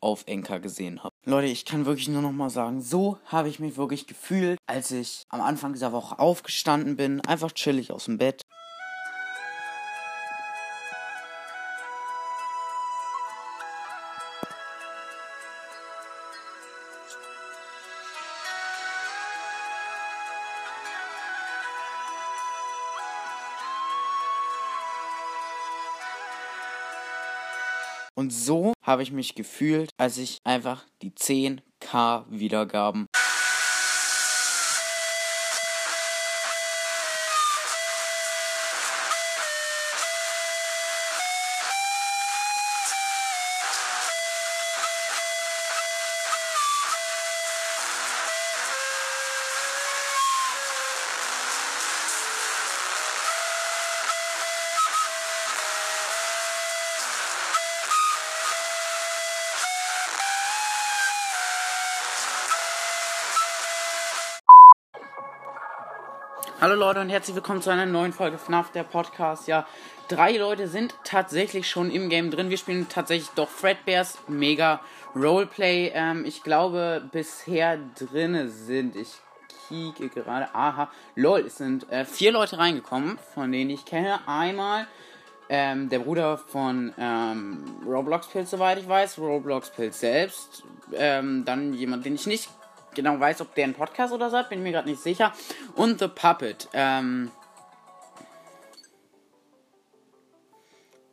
[0.00, 1.14] auf Enker gesehen habe.
[1.24, 4.90] Leute, ich kann wirklich nur noch mal sagen, so habe ich mich wirklich gefühlt, als
[4.90, 8.42] ich am Anfang dieser Woche aufgestanden bin, einfach chillig aus dem Bett.
[28.30, 33.08] Und so habe ich mich gefühlt, als ich einfach die 10k Wiedergaben
[66.60, 69.48] Hallo Leute und herzlich willkommen zu einer neuen Folge FNAF, der Podcast.
[69.48, 69.66] Ja,
[70.08, 72.50] drei Leute sind tatsächlich schon im Game drin.
[72.50, 74.80] Wir spielen tatsächlich doch Fredbears, mega
[75.16, 75.90] Roleplay.
[75.94, 79.08] Ähm, ich glaube, bisher drinne sind, ich
[79.68, 84.18] kieke gerade, aha, lol, es sind äh, vier Leute reingekommen, von denen ich kenne.
[84.28, 84.86] Einmal
[85.48, 90.62] ähm, der Bruder von ähm, Roblox Pilz, soweit ich weiß, Roblox Pilz selbst.
[90.92, 92.50] Ähm, dann jemand, den ich nicht
[92.94, 95.32] genau weiß, ob der ein Podcast oder so hat, bin ich mir gerade nicht sicher.
[95.74, 96.68] Und The Puppet.
[96.72, 97.30] Ähm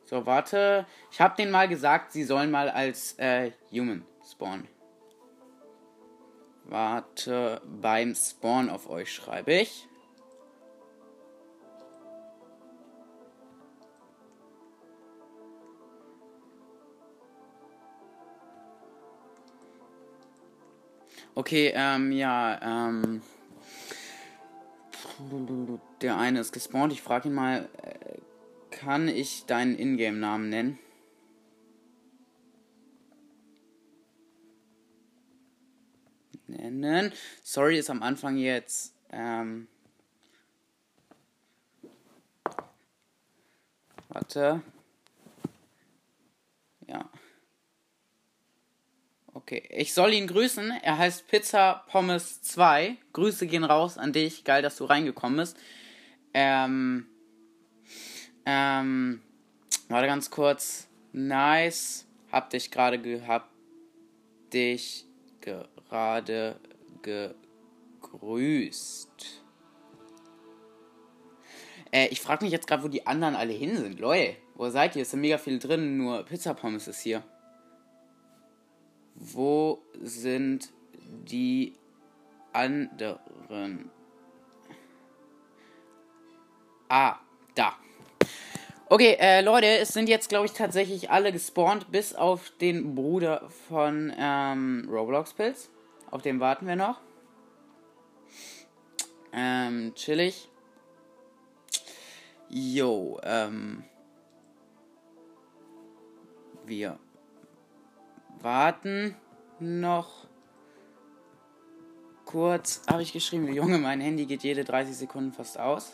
[0.04, 0.86] so, warte.
[1.10, 4.68] Ich habe denen mal gesagt, sie sollen mal als äh, Human spawnen.
[6.64, 9.87] Warte, beim Spawn auf euch schreibe ich.
[21.38, 23.22] Okay, ähm, ja, ähm.
[26.00, 26.92] Der eine ist gespawnt.
[26.92, 28.18] Ich frage ihn mal, äh,
[28.72, 30.78] kann ich deinen Ingame-Namen nennen?
[36.48, 37.12] Nennen.
[37.44, 39.68] Sorry, ist am Anfang jetzt, ähm.
[44.08, 44.60] Warte.
[46.88, 47.08] Ja.
[49.38, 50.72] Okay, ich soll ihn grüßen.
[50.82, 52.96] Er heißt Pizza Pommes 2.
[53.12, 54.42] Grüße gehen raus an dich.
[54.42, 55.56] Geil, dass du reingekommen bist.
[56.34, 57.06] Ähm.
[58.44, 59.22] Ähm.
[59.88, 60.88] Warte ganz kurz.
[61.12, 62.04] Nice.
[62.32, 63.52] Hab dich gerade gehabt.
[64.52, 65.06] Dich
[65.40, 66.56] gerade
[68.00, 69.44] gegrüßt.
[71.92, 74.00] Äh, ich frage mich jetzt gerade, wo die anderen alle hin sind.
[74.00, 75.02] Leute, wo seid ihr?
[75.02, 77.22] Es sind mega viele drin, nur Pizza Pommes ist hier.
[79.20, 80.70] Wo sind
[81.02, 81.74] die
[82.52, 83.90] anderen?
[86.88, 87.16] Ah,
[87.56, 87.74] da.
[88.88, 93.50] Okay, äh, Leute, es sind jetzt, glaube ich, tatsächlich alle gespawnt, bis auf den Bruder
[93.68, 95.68] von ähm, Roblox Pilz.
[96.10, 97.00] Auf den warten wir noch.
[99.32, 100.48] Ähm, chillig.
[102.48, 103.84] Jo, ähm.
[106.64, 106.98] Wir
[108.42, 109.16] warten
[109.60, 110.26] noch
[112.24, 112.82] kurz.
[112.88, 115.92] Habe ich geschrieben, Junge, mein Handy geht jede 30 Sekunden fast aus.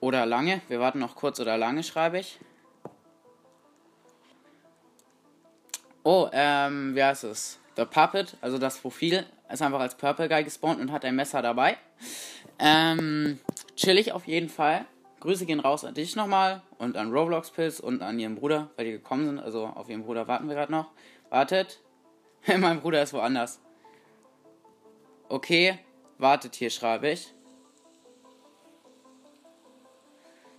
[0.00, 0.60] Oder lange.
[0.68, 2.38] Wir warten noch kurz oder lange, schreibe ich.
[6.04, 7.58] Oh, ähm, wie heißt es?
[7.76, 11.42] The Puppet, also das Profil, ist einfach als Purple Guy gespawnt und hat ein Messer
[11.42, 11.76] dabei.
[12.58, 13.40] Ähm,
[13.74, 14.86] chillig auf jeden Fall.
[15.26, 18.84] Grüße gehen raus an dich nochmal und an Roblox Pills und an ihren Bruder, weil
[18.84, 19.40] die gekommen sind.
[19.40, 20.92] Also auf ihren Bruder warten wir gerade noch.
[21.30, 21.80] Wartet.
[22.58, 23.58] mein Bruder ist woanders.
[25.28, 25.80] Okay,
[26.18, 27.34] wartet hier, schreibe ich.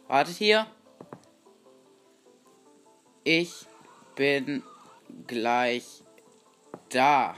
[0.10, 0.68] Wartet hier.
[3.24, 3.66] Ich
[4.18, 4.64] bin
[5.28, 6.04] gleich
[6.90, 7.36] da.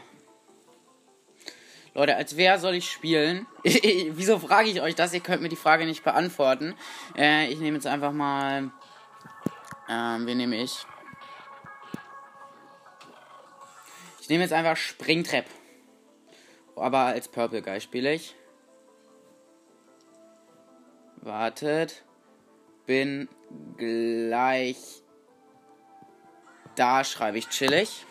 [1.94, 3.48] Leute, als wer soll ich spielen?
[3.64, 5.14] Wieso frage ich euch das?
[5.14, 6.76] Ihr könnt mir die Frage nicht beantworten.
[7.18, 8.72] Äh, ich nehme jetzt einfach mal.
[9.90, 10.86] Ähm, wen nehme ich?
[14.22, 15.46] Ich nehme jetzt einfach Springtrap.
[16.76, 18.36] Aber als Purple Guy spiele ich.
[21.18, 22.04] Wartet.
[22.86, 23.28] Bin
[23.78, 25.02] gleich
[26.76, 28.06] da, schreibe ich chillig.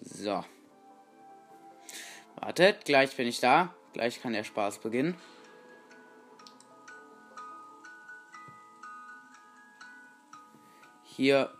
[0.00, 0.44] So.
[2.42, 3.72] Wartet, gleich bin ich da.
[3.92, 5.16] Gleich kann der Spaß beginnen.
[11.04, 11.54] Hier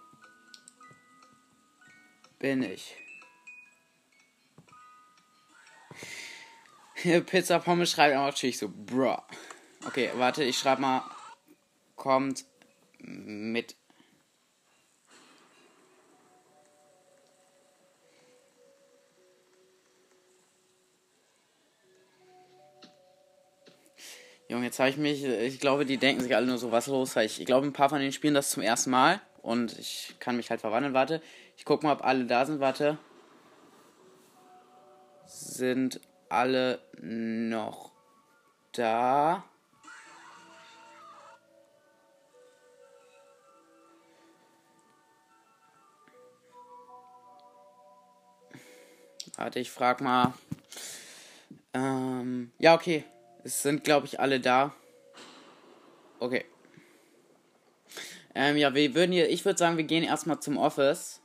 [2.40, 2.96] bin ich.
[7.26, 9.18] Pizza Pommes schreibt auch natürlich so, bruh.
[9.86, 11.04] Okay, warte, ich schreibe mal,
[11.94, 12.44] kommt
[12.98, 13.76] mit
[24.52, 27.16] Junge, jetzt habe ich mich, ich glaube, die denken sich alle nur so, was los,
[27.16, 30.50] ich glaube, ein paar von denen spielen das zum ersten Mal und ich kann mich
[30.50, 31.22] halt verwandeln, warte.
[31.56, 32.98] Ich gucke mal, ob alle da sind, warte.
[35.24, 37.92] Sind alle noch
[38.72, 39.42] da?
[49.38, 50.34] Warte, ich frag mal.
[51.72, 53.06] Ähm, ja, okay.
[53.44, 54.74] Es sind, glaube ich, alle da.
[56.20, 56.44] Okay.
[58.34, 61.20] Ähm, ja, wir würden hier, ich würde sagen, wir gehen erstmal zum Office.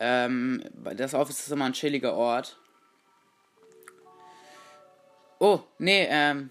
[0.00, 0.64] Ähm,
[0.96, 2.58] das Office ist immer ein chilliger Ort.
[5.38, 6.50] Oh, nee, ähm.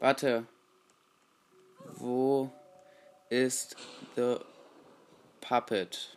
[0.00, 0.46] Warte.
[1.94, 2.50] Wo
[3.30, 3.76] ist
[4.16, 4.36] the
[5.40, 6.16] Puppet?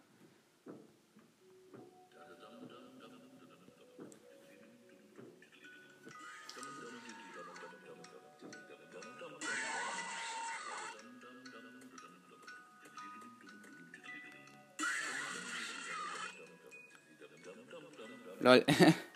[18.44, 18.62] Lol.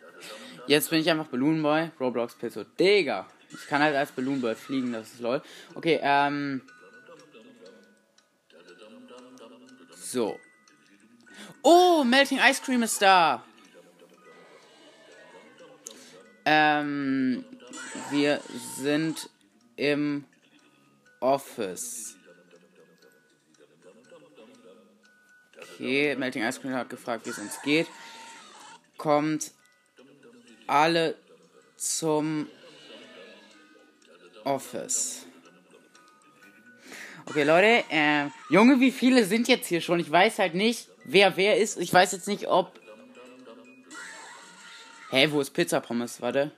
[0.66, 2.64] Jetzt bin ich einfach Balloon Boy, Roblox Pizzo.
[2.64, 3.26] Digga.
[3.50, 5.42] Ich kann halt als Balloon Boy fliegen, das ist lol.
[5.74, 6.62] Okay, ähm.
[9.94, 10.40] So.
[11.62, 13.44] Oh, Melting Ice Cream ist da.
[16.46, 17.44] Ähm,
[18.10, 18.40] wir
[18.78, 19.28] sind
[19.76, 20.24] im
[21.20, 22.16] Office.
[25.74, 27.88] Okay, Melting Ice Cream hat gefragt, wie es uns geht
[28.98, 29.52] kommt
[30.66, 31.16] alle
[31.76, 32.48] zum
[34.44, 35.24] Office.
[37.26, 40.00] Okay, Leute, äh, Junge, wie viele sind jetzt hier schon?
[40.00, 41.78] Ich weiß halt nicht, wer wer ist.
[41.78, 42.78] Ich weiß jetzt nicht, ob.
[45.10, 46.20] Hä, hey, wo ist Pizza Pommes?
[46.20, 46.52] Warte.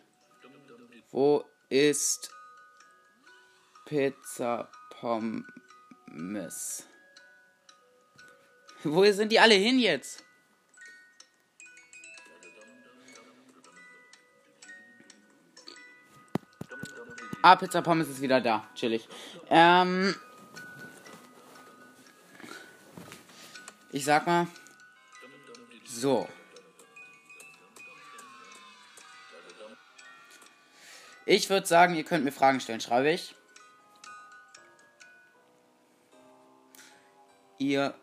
[1.11, 2.31] Wo ist
[3.85, 6.87] Pizza Pommes?
[8.85, 10.25] Wo sind die alle hin jetzt?
[17.43, 18.69] Ah, Pizza Pommes ist wieder da.
[18.75, 19.09] Chillig.
[19.49, 20.15] Ähm.
[23.93, 24.47] Ich sag mal.
[25.87, 26.29] So.
[31.25, 33.35] Ich würde sagen, ihr könnt mir Fragen stellen, schreibe ich.
[37.59, 37.95] Ihr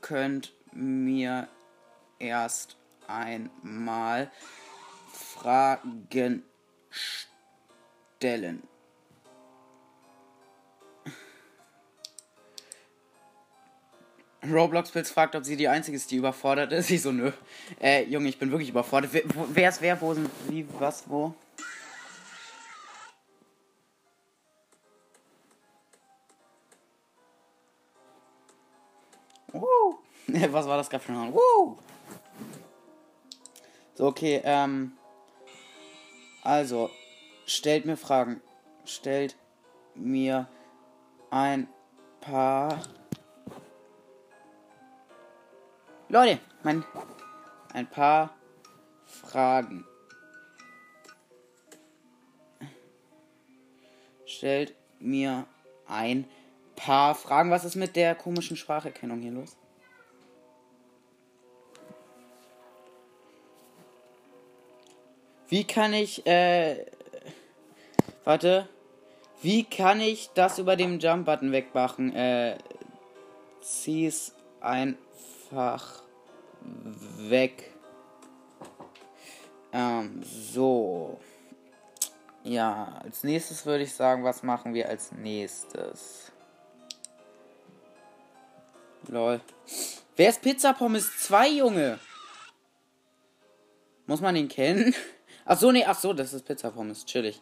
[0.00, 1.48] könnt mir
[2.18, 4.30] erst einmal
[5.12, 6.44] Fragen stellen
[8.16, 8.62] stellen.
[14.48, 16.90] Roblox-Pilz fragt, ob sie die Einzige ist, die überfordert ist.
[16.96, 17.32] Ich so, nö.
[17.80, 19.12] Äh, Junge, ich bin wirklich überfordert.
[19.12, 20.00] Wer, wer ist wer?
[20.00, 21.34] Wo sind wie, was, wo?
[29.52, 29.98] Woo.
[30.52, 31.76] was war das gerade für ein Woo.
[33.94, 34.92] So, okay, ähm.
[36.42, 36.90] Also,
[37.46, 38.42] stellt mir Fragen.
[38.84, 39.36] Stellt
[39.94, 40.48] mir
[41.30, 41.68] ein
[42.20, 42.82] paar.
[46.08, 46.84] Leute, mein.
[47.72, 48.34] Ein paar
[49.04, 49.84] Fragen.
[54.24, 55.46] Stellt mir
[55.86, 56.28] ein
[56.74, 57.50] paar Fragen.
[57.50, 59.56] Was ist mit der komischen Spracherkennung hier los?
[65.48, 66.84] Wie kann ich, äh,
[68.26, 68.68] warte,
[69.40, 72.14] wie kann ich das über dem Jump-Button wegmachen?
[72.14, 72.58] Äh,
[73.62, 76.02] zieh's einfach
[77.16, 77.72] weg.
[79.72, 81.18] Ähm, so.
[82.42, 86.32] Ja, als nächstes würde ich sagen, was machen wir als nächstes?
[89.08, 89.40] Lol.
[90.16, 91.98] Wer ist Pizza Pommes 2, Junge?
[94.06, 94.94] Muss man ihn kennen?
[95.48, 97.40] Ach so, nee, ach so, das ist Pizza Pommes, chillig.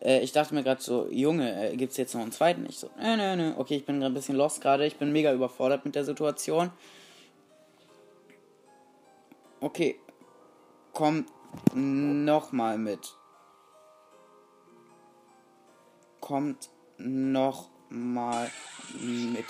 [0.00, 2.66] Äh, ich dachte mir gerade so, Junge, äh, gibt's jetzt noch einen zweiten?
[2.68, 3.52] Ich so, nö, nö, nö.
[3.56, 4.84] Okay, ich bin gerade ein bisschen lost gerade.
[4.84, 6.72] Ich bin mega überfordert mit der Situation.
[9.60, 10.00] Okay.
[10.92, 11.30] Kommt
[11.72, 13.14] nochmal mit.
[16.20, 18.50] Kommt nochmal
[19.00, 19.46] mit.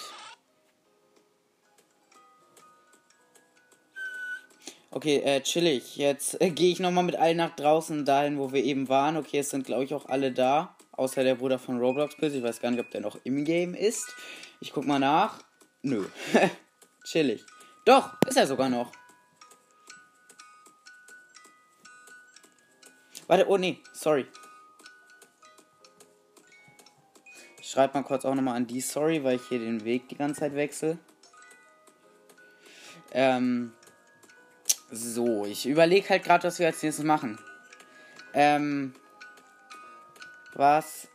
[4.97, 5.99] Okay, äh, chillig.
[5.99, 9.19] Jetzt äh, gehe ich nochmal mit allen nach draußen, dahin, wo wir eben waren.
[9.19, 10.75] Okay, es sind, glaube ich, auch alle da.
[10.93, 12.33] Außer der Bruder von Roblox Pilz.
[12.33, 14.09] Ich weiß gar nicht, ob der noch im Game ist.
[14.59, 15.43] Ich guck mal nach.
[15.83, 16.07] Nö.
[17.05, 17.45] chillig.
[17.85, 18.91] Doch, ist er sogar noch.
[23.27, 24.25] Warte, oh nee, sorry.
[27.61, 30.17] Ich schreibe mal kurz auch nochmal an die Sorry, weil ich hier den Weg die
[30.17, 30.97] ganze Zeit wechsle.
[33.13, 33.75] Ähm,
[34.91, 37.39] so, ich überlege halt gerade, was wir als nächstes machen.
[38.35, 38.95] Ähm,
[40.55, 41.09] was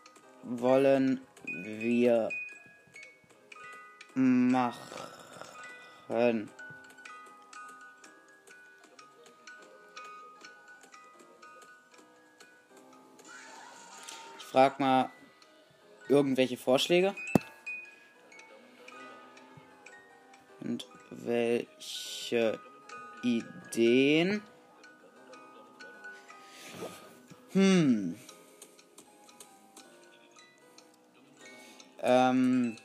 [0.43, 2.29] wollen wir
[4.13, 4.89] machen?
[14.37, 15.09] Ich frag mal
[16.09, 17.15] irgendwelche Vorschläge.
[20.59, 22.59] Und welche
[23.21, 24.41] Ideen.
[27.51, 28.15] Hm.
[32.01, 32.77] Ähm.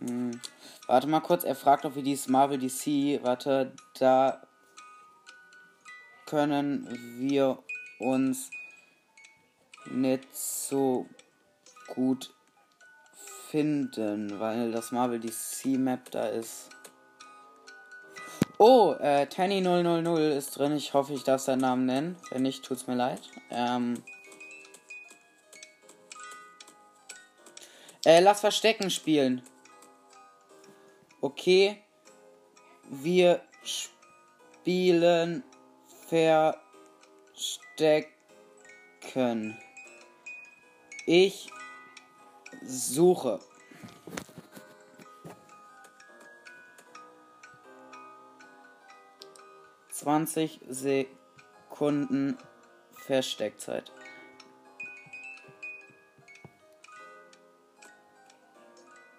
[0.00, 0.40] Hm.
[0.86, 3.22] Warte mal kurz, er fragt, ob wir dieses Marvel DC.
[3.22, 4.42] Warte, da
[6.26, 6.88] können
[7.18, 7.58] wir
[7.98, 8.50] uns
[9.86, 11.08] nicht so
[11.94, 12.34] gut
[13.54, 16.70] finden, weil das Marvel DC Map da ist.
[18.58, 20.74] Oh, äh, Tanny000 ist drin.
[20.74, 22.16] Ich hoffe, ich darf seinen Namen nennen.
[22.30, 23.20] Wenn nicht, tut's mir leid.
[23.52, 24.02] Ähm.
[28.04, 29.40] Äh, lass Verstecken spielen.
[31.20, 31.78] Okay.
[32.90, 33.40] Wir
[34.64, 35.44] spielen
[36.08, 37.06] Verstecken.
[41.06, 41.48] Ich
[42.62, 43.40] Suche.
[49.90, 52.36] Zwanzig Sekunden
[53.06, 53.92] Versteckzeit.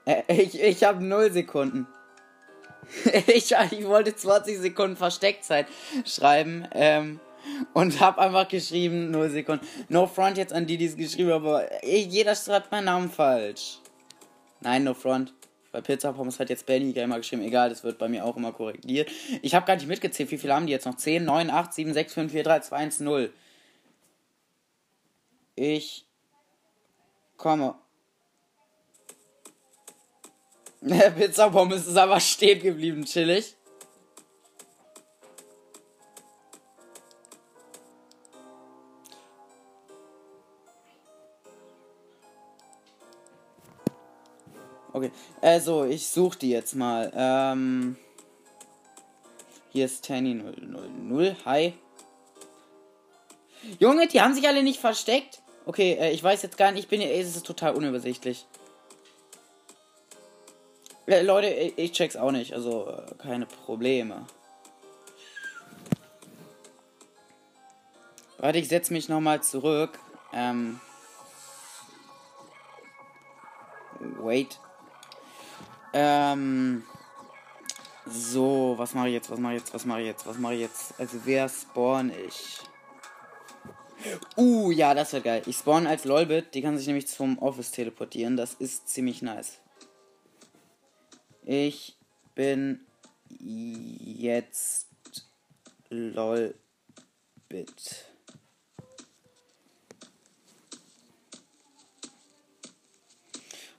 [0.05, 1.87] Äh, ich, ich habe null Sekunden.
[3.27, 5.67] ich, ich wollte 20 Sekunden Versteckzeit
[6.05, 6.67] schreiben.
[6.71, 7.19] Ähm,
[7.73, 9.65] und habe einfach geschrieben, 0 Sekunden.
[9.89, 13.79] No front jetzt an die, die es geschrieben haben, aber jeder schreibt meinen Namen falsch.
[14.61, 15.33] Nein, no front.
[15.71, 17.43] Bei Pizza Pommes hat jetzt Benny Gamer geschrieben.
[17.43, 19.11] Egal, das wird bei mir auch immer korrigiert.
[19.41, 20.31] Ich habe gar nicht mitgezählt.
[20.31, 20.95] Wie viele haben die jetzt noch?
[20.95, 23.33] 10, 9, 8, 7, 6, 5, 4, 3, 2, 1, 0.
[25.55, 26.05] Ich
[27.35, 27.75] komme.
[31.17, 33.55] Pizza Pommes ist aber stehen geblieben, chillig.
[44.95, 45.11] Okay,
[45.41, 47.11] also ich suche die jetzt mal.
[47.13, 47.97] Ähm,
[49.73, 51.35] hier ist Tanny 000.
[51.43, 51.73] Hi.
[53.77, 55.41] Junge, die haben sich alle nicht versteckt.
[55.65, 58.45] Okay, äh, ich weiß jetzt gar nicht, ich bin ja, es ist total unübersichtlich.
[61.07, 64.25] Äh, Leute, ich check's auch nicht, also äh, keine Probleme.
[68.37, 69.99] Warte, ich setze mich nochmal zurück.
[70.31, 70.79] Ähm,
[73.99, 74.57] Wait.
[75.95, 76.83] Ähm.
[78.05, 79.31] So, was mache ich jetzt?
[79.31, 79.73] Was mache ich jetzt?
[79.73, 80.27] Was mache ich jetzt?
[80.27, 80.93] Was mache ich jetzt?
[80.99, 82.59] Also, wer spawn ich?
[84.35, 85.41] Uh, ja, das wird geil.
[85.45, 86.53] Ich spawn als Lolbit.
[86.53, 88.37] Die kann sich nämlich zum Office teleportieren.
[88.37, 89.59] Das ist ziemlich nice.
[91.43, 91.97] Ich
[92.35, 92.81] bin
[93.39, 94.87] jetzt
[95.89, 96.55] Lolbit.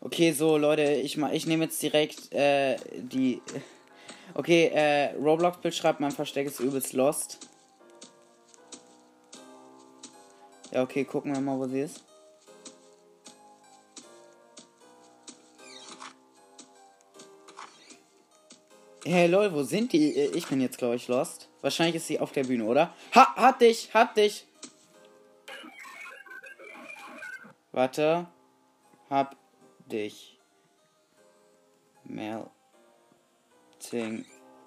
[0.01, 3.43] Okay, so Leute, ich ich nehme jetzt direkt äh, die.
[4.35, 7.39] Okay, äh, Roblox-Bild schreibt, mein Versteck ist übelst lost.
[10.73, 12.05] Ja, okay, gucken wir mal, wo sie ist.
[19.05, 20.17] Hey lol, wo sind die?
[20.17, 21.49] Äh, ich bin jetzt, glaube ich, lost.
[21.63, 22.93] Wahrscheinlich ist sie auf der Bühne, oder?
[23.15, 24.45] Ha, hat dich, hat dich.
[27.71, 28.27] Warte.
[29.09, 29.37] Hab
[29.91, 30.39] dich.
[32.05, 32.45] Melting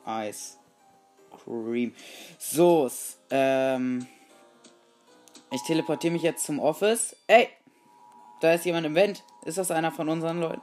[0.05, 0.57] Ice
[1.31, 1.93] Cream.
[2.37, 2.89] So,
[3.29, 4.07] ähm.
[5.51, 7.15] Ich teleportiere mich jetzt zum Office.
[7.27, 7.49] Ey!
[8.39, 9.23] Da ist jemand im Vent.
[9.45, 10.61] Ist das einer von unseren Leuten?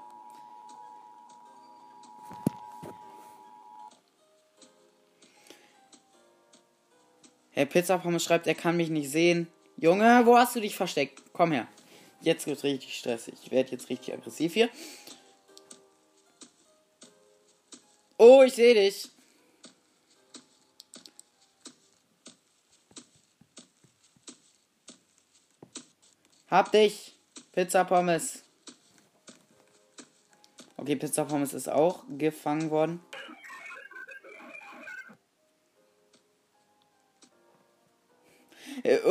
[7.51, 9.49] Herr Pizza Pommes schreibt, er kann mich nicht sehen.
[9.79, 11.23] Junge, wo hast du dich versteckt?
[11.33, 11.67] Komm her.
[12.27, 13.35] Jetzt wird richtig stressig.
[13.41, 14.69] Ich werde jetzt richtig aggressiv hier.
[18.19, 19.09] Oh, ich sehe dich.
[26.51, 27.17] Hab dich.
[27.53, 28.43] Pizza Pommes.
[30.79, 33.06] Okay, Pizza Pommes ist auch gefangen worden.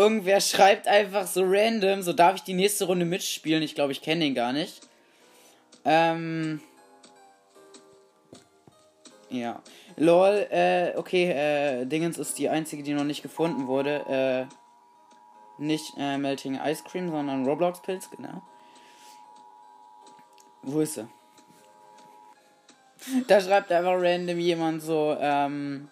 [0.06, 3.64] Irgendwer schreibt einfach so random, so darf ich die nächste Runde mitspielen.
[3.64, 4.82] Ich glaube, ich kenne den gar nicht.
[5.84, 6.62] Ähm.
[9.32, 9.64] Ja.
[9.98, 14.48] Lol, äh, okay, äh, Dingens ist die einzige, die noch nicht gefunden wurde.
[14.48, 18.44] Äh, nicht äh, Melting Ice Cream, sondern Roblox Pilz, genau.
[20.62, 21.08] Wo ist sie?
[23.28, 25.90] Da schreibt einfach random jemand so, ähm,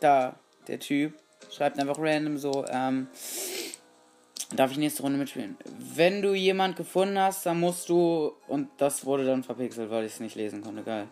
[0.00, 0.34] da,
[0.68, 1.14] der Typ,
[1.50, 3.08] schreibt einfach random so, ähm,
[4.54, 5.56] darf ich nächste Runde mitspielen?
[5.78, 10.12] Wenn du jemand gefunden hast, dann musst du, und das wurde dann verpixelt, weil ich
[10.12, 11.08] es nicht lesen konnte, geil.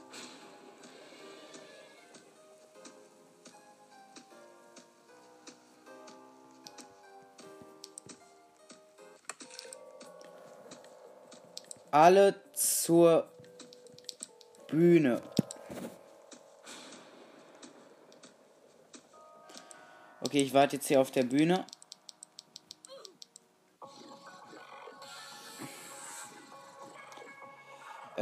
[11.93, 13.29] alle zur
[14.67, 15.23] Bühne.
[20.23, 21.67] Okay, ich warte jetzt hier auf der Bühne.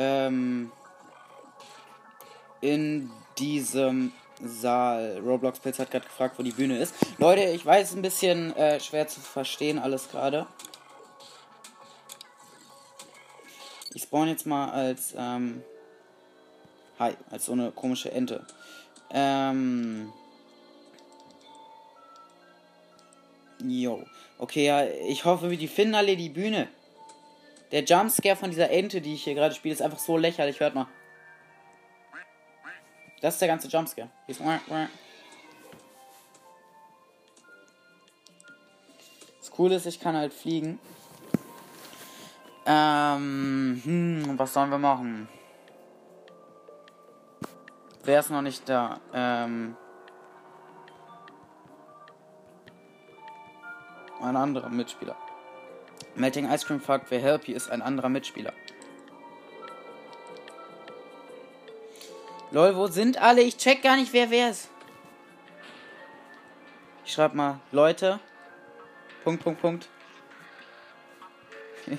[0.02, 0.72] Ähm,
[2.62, 5.20] in diesem Saal.
[5.22, 6.94] Roblox Pilz hat gerade gefragt, wo die Bühne ist.
[7.18, 10.46] Leute, ich weiß, ein bisschen äh, schwer zu verstehen alles gerade.
[13.92, 15.62] Ich spawn jetzt mal als, ähm,
[16.98, 18.46] hi, als so eine komische Ente.
[19.10, 20.10] Ähm,
[23.62, 24.02] jo.
[24.38, 26.68] Okay, ja, ich hoffe, die finden alle die Bühne.
[27.70, 30.58] Der Jumpscare von dieser Ente, die ich hier gerade spiele, ist einfach so lächerlich.
[30.58, 30.86] Hört mal.
[33.20, 34.08] Das ist der ganze Jumpscare.
[39.38, 40.78] Das Coole ist, ich kann halt fliegen.
[42.66, 45.28] Ähm, hm, was sollen wir machen?
[48.04, 49.00] Wer ist noch nicht da?
[49.12, 49.76] Ähm,
[54.20, 55.16] ein anderer Mitspieler.
[56.20, 58.52] Melting Ice Cream fragt, wer Helpy ist ein anderer Mitspieler.
[62.50, 63.40] Lol, wo sind alle?
[63.42, 64.68] Ich check gar nicht, wer wer ist.
[67.06, 68.20] Ich schreib mal, Leute.
[69.24, 69.88] Punkt, Punkt, Punkt.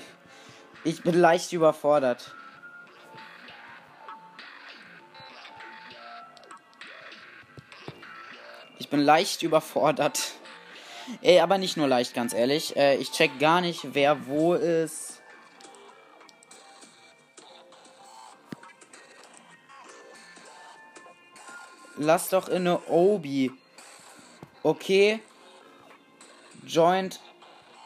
[0.84, 2.34] Ich bin leicht überfordert.
[8.80, 10.32] Ich bin leicht überfordert.
[11.20, 12.76] Ey, aber nicht nur leicht, ganz ehrlich.
[12.76, 15.20] Äh, ich check gar nicht, wer wo ist.
[21.96, 23.52] Lass doch in eine Obi.
[24.62, 25.20] Okay.
[26.66, 27.20] Joint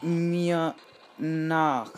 [0.01, 0.75] mir
[1.17, 1.91] nach.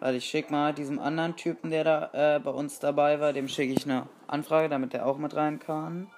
[0.00, 3.48] Warte, ich schick mal diesem anderen Typen, der da äh, bei uns dabei war, dem
[3.48, 6.08] schicke ich eine Anfrage, damit der auch mit rein kann.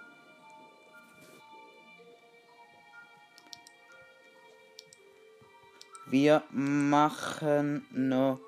[6.11, 8.41] Wir machen eine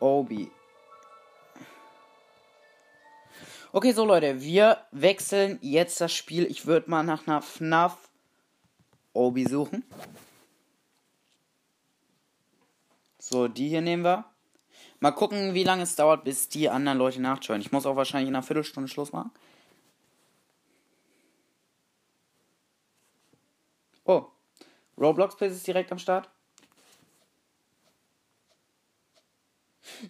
[0.00, 0.50] Obi.
[3.72, 6.44] Okay, so Leute, wir wechseln jetzt das Spiel.
[6.44, 7.96] Ich würde mal nach einer FNAF
[9.14, 9.82] Obi suchen.
[13.18, 14.26] So, die hier nehmen wir.
[15.00, 17.62] Mal gucken, wie lange es dauert, bis die anderen Leute nachschauen.
[17.62, 19.30] Ich muss auch wahrscheinlich in einer Viertelstunde Schluss machen.
[24.04, 24.26] Oh,
[24.98, 26.28] Roblox Place ist direkt am Start.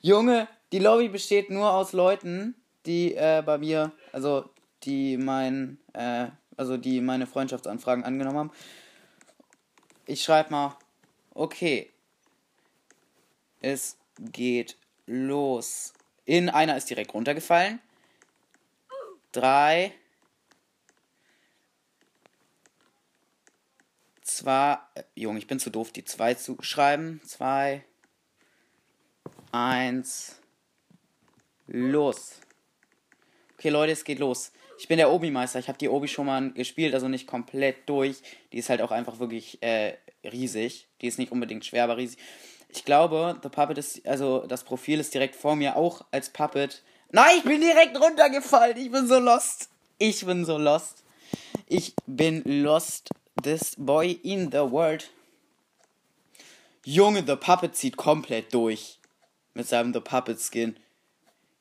[0.02, 2.54] Junge, die Lobby besteht nur aus Leuten,
[2.86, 4.48] die äh, bei mir, also
[4.82, 6.26] die mein, äh,
[6.56, 8.50] also die meine Freundschaftsanfragen angenommen haben.
[10.06, 10.76] Ich schreibe mal,
[11.32, 11.90] okay,
[13.60, 14.76] es geht
[15.06, 15.94] los.
[16.26, 17.80] In einer ist direkt runtergefallen.
[19.32, 19.92] Drei.
[24.22, 24.78] Zwei.
[24.94, 27.20] Äh, Junge, ich bin zu doof, die zwei zu schreiben.
[27.24, 27.84] Zwei.
[29.54, 30.40] Eins.
[31.68, 32.40] Los.
[33.56, 34.50] Okay, Leute, es geht los.
[34.80, 35.60] Ich bin der Obi-Meister.
[35.60, 38.16] Ich habe die Obi schon mal gespielt, also nicht komplett durch.
[38.52, 40.88] Die ist halt auch einfach wirklich äh, riesig.
[41.00, 42.18] Die ist nicht unbedingt schwer, aber riesig.
[42.68, 46.82] Ich glaube, The Puppet ist, also das Profil ist direkt vor mir, auch als Puppet.
[47.12, 48.76] Nein, ich bin direkt runtergefallen.
[48.76, 49.68] Ich bin so lost.
[49.98, 51.04] Ich bin so lost.
[51.68, 53.10] Ich bin lost.
[53.40, 55.12] This boy in the world.
[56.84, 58.98] Junge, The Puppet zieht komplett durch.
[59.54, 60.76] Mit seinem The Puppet Skin.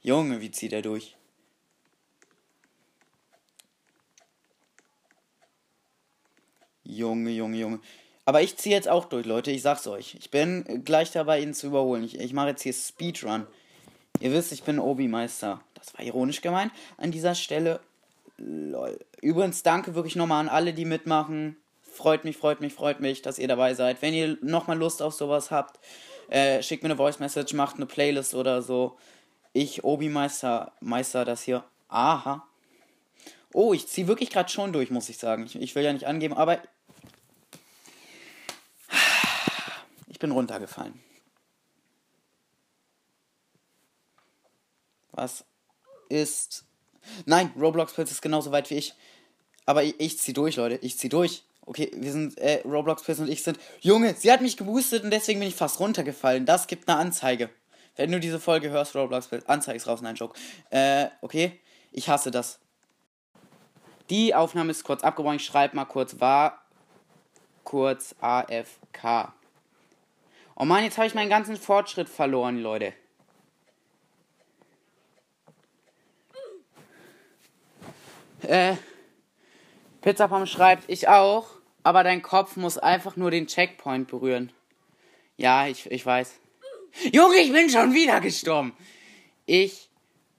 [0.02, 1.16] Junge, wie zieht er durch?
[6.84, 7.80] Junge, Junge, Junge.
[8.26, 9.52] Aber ich ziehe jetzt auch durch, Leute.
[9.52, 10.16] Ich sag's euch.
[10.16, 12.04] Ich bin gleich dabei, ihn zu überholen.
[12.04, 13.48] Ich, ich mache jetzt hier Speedrun.
[14.20, 15.62] Ihr wisst, ich bin Obi-Meister.
[15.74, 16.72] Das war ironisch gemeint.
[16.98, 17.80] An dieser Stelle.
[18.38, 19.00] Lol.
[19.22, 21.58] Übrigens, danke wirklich nochmal an alle, die mitmachen.
[21.82, 24.02] Freut mich, freut mich, freut mich, dass ihr dabei seid.
[24.02, 25.80] Wenn ihr nochmal Lust auf sowas habt,
[26.34, 28.98] äh, schickt mir eine Voice Message, macht eine Playlist oder so.
[29.54, 31.64] Ich, Obi-Meister, meister das hier.
[31.88, 32.48] Aha.
[33.54, 35.46] Oh, ich ziehe wirklich gerade schon durch, muss ich sagen.
[35.46, 36.60] Ich, ich will ja nicht angeben, aber
[40.24, 40.98] bin runtergefallen.
[45.12, 45.44] Was
[46.08, 46.64] ist.
[47.26, 48.94] Nein, Roblox Pilz ist genauso weit wie ich.
[49.66, 50.76] Aber ich, ich zieh durch, Leute.
[50.76, 51.44] Ich zieh durch.
[51.66, 53.58] Okay, wir sind, äh, Roblox Pilz und ich sind.
[53.80, 56.46] Junge, sie hat mich geboostet und deswegen bin ich fast runtergefallen.
[56.46, 57.50] Das gibt eine Anzeige.
[57.96, 60.38] Wenn du diese Folge hörst, Roblox Pilz, Anzeige ist raus, nein, Joke.
[60.70, 61.60] Äh, okay.
[61.92, 62.60] Ich hasse das.
[64.10, 65.38] Die Aufnahme ist kurz abgebrochen.
[65.38, 66.64] Ich schreibe mal kurz war
[67.64, 69.34] kurz AFK.
[70.56, 72.94] Oh Mann, jetzt habe ich meinen ganzen Fortschritt verloren, Leute.
[78.44, 78.76] Äh,
[80.04, 81.48] Pizzapom schreibt, ich auch,
[81.82, 84.52] aber dein Kopf muss einfach nur den Checkpoint berühren.
[85.38, 86.40] Ja, ich, ich weiß.
[87.14, 88.74] Junge, ich bin schon wieder gestorben.
[89.46, 89.90] Ich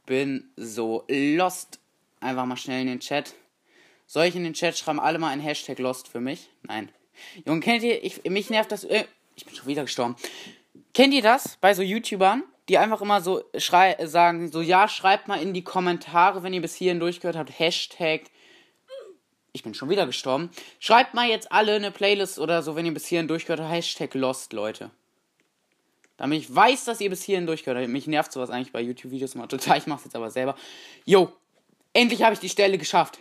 [0.05, 1.81] bin so lost.
[2.21, 3.35] Einfach mal schnell in den Chat.
[4.07, 6.51] Soll ich in den Chat schreiben, alle mal ein Hashtag lost für mich?
[6.63, 6.93] Nein.
[7.47, 10.17] Junge, kennt ihr, ich, mich nervt das, äh, ich bin schon wieder gestorben.
[10.93, 15.27] Kennt ihr das bei so YouTubern, die einfach immer so schrei sagen, so ja, schreibt
[15.27, 18.25] mal in die Kommentare, wenn ihr bis hierhin durchgehört habt, Hashtag.
[19.57, 20.51] Ich bin schon wieder gestorben.
[20.81, 24.13] Schreibt mal jetzt alle eine Playlist oder so, wenn ihr bis hierhin durchgehört habt, Hashtag
[24.15, 24.91] Lost, Leute.
[26.17, 27.89] Damit ich weiß, dass ihr bis hierhin durchgehört habt.
[27.89, 29.79] Mich nervt sowas eigentlich bei YouTube-Videos immer total.
[29.79, 30.57] Ich mach's jetzt aber selber.
[31.05, 31.33] Yo,
[31.93, 33.21] endlich habe ich die Stelle geschafft.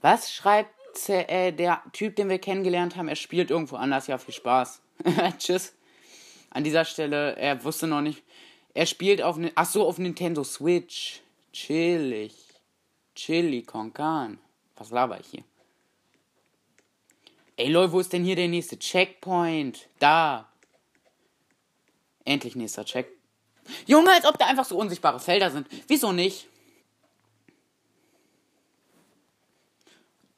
[0.00, 0.72] Was schreibt
[1.10, 4.06] äh, der Typ, den wir kennengelernt haben, er spielt irgendwo anders.
[4.06, 4.80] Ja, viel Spaß.
[5.38, 5.74] Tschüss.
[6.48, 8.22] An dieser Stelle, er wusste noch nicht.
[8.72, 11.20] Er spielt auf, ach so, auf Nintendo Switch.
[11.52, 12.32] Chillig.
[13.14, 14.38] Chili con carne.
[14.76, 15.44] Was laber ich hier?
[17.56, 19.88] Ey, Leute, wo ist denn hier der nächste Checkpoint?
[19.98, 20.48] Da.
[22.24, 23.08] Endlich nächster Check.
[23.86, 25.66] Junge, als ob da einfach so unsichtbare Felder sind.
[25.86, 26.48] Wieso nicht?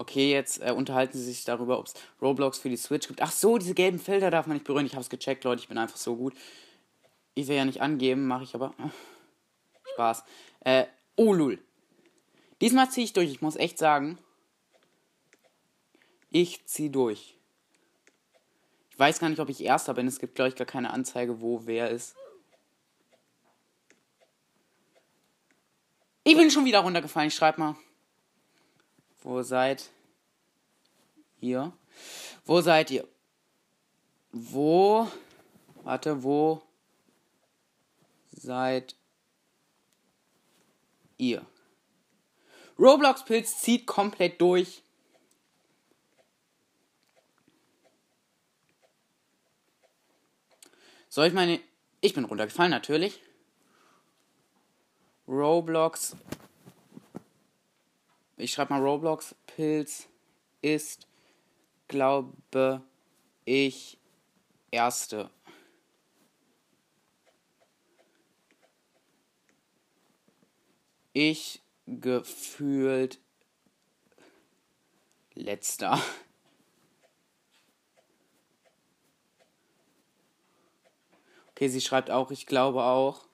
[0.05, 3.23] okay, jetzt äh, unterhalten sie sich darüber, ob es Roblox für die Switch gibt.
[3.23, 4.87] Ach so, diese gelben Felder darf man nicht berühren.
[4.87, 6.35] Ich habe es gecheckt, Leute, ich bin einfach so gut.
[7.35, 8.75] Ich will ja nicht angeben, mache ich aber.
[9.95, 10.25] Spaß.
[10.61, 10.85] Äh,
[11.17, 11.59] oh, lul.
[12.65, 13.31] Diesmal ziehe ich durch.
[13.31, 14.19] Ich muss echt sagen,
[16.31, 17.37] ich ziehe durch.
[18.89, 20.07] Ich weiß gar nicht, ob ich Erster bin.
[20.07, 22.17] Es gibt, glaube ich, gar keine Anzeige, wo wer ist.
[26.23, 27.29] Ich bin schon wieder runtergefallen.
[27.29, 27.77] Ich schreibe mal.
[29.21, 29.91] Wo seid
[31.41, 31.71] ihr?
[32.47, 33.07] Wo seid ihr?
[34.33, 35.07] Wo?
[35.83, 36.63] Warte, wo
[38.33, 38.97] seid
[41.19, 41.45] ihr?
[42.79, 44.83] Roblox Pilz zieht komplett durch.
[51.09, 51.61] Soll ich meine.
[52.01, 53.23] Ich bin runtergefallen, natürlich.
[55.29, 56.17] Roblox.
[58.37, 60.09] Ich schreibe mal Roblox Pilz
[60.61, 61.07] ist,
[61.89, 62.83] glaube
[63.45, 63.97] ich,
[64.71, 65.31] erste.
[71.13, 73.19] Ich gefühlt
[75.35, 76.01] letzter.
[81.51, 83.27] Okay, sie schreibt auch, ich glaube auch.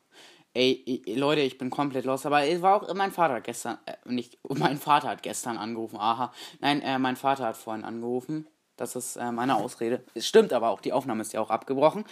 [0.52, 2.26] Ey, Leute, ich bin komplett los.
[2.26, 5.96] Aber es war auch mein Vater gestern, äh, nicht, mein Vater hat gestern angerufen.
[5.96, 6.32] Aha.
[6.60, 8.46] Nein, äh, mein Vater hat vorhin angerufen.
[8.76, 10.04] Das ist äh, meine Ausrede.
[10.14, 12.04] Es stimmt aber auch, die Aufnahme ist ja auch abgebrochen.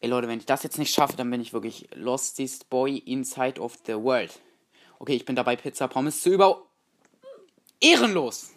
[0.00, 3.60] Ey, Leute, wenn ich das jetzt nicht schaffe, dann bin ich wirklich lostest boy inside
[3.60, 4.40] of the world.
[4.98, 6.66] Okay, ich bin dabei, Pizza Pommes zu über.
[7.80, 8.52] Ehrenlos!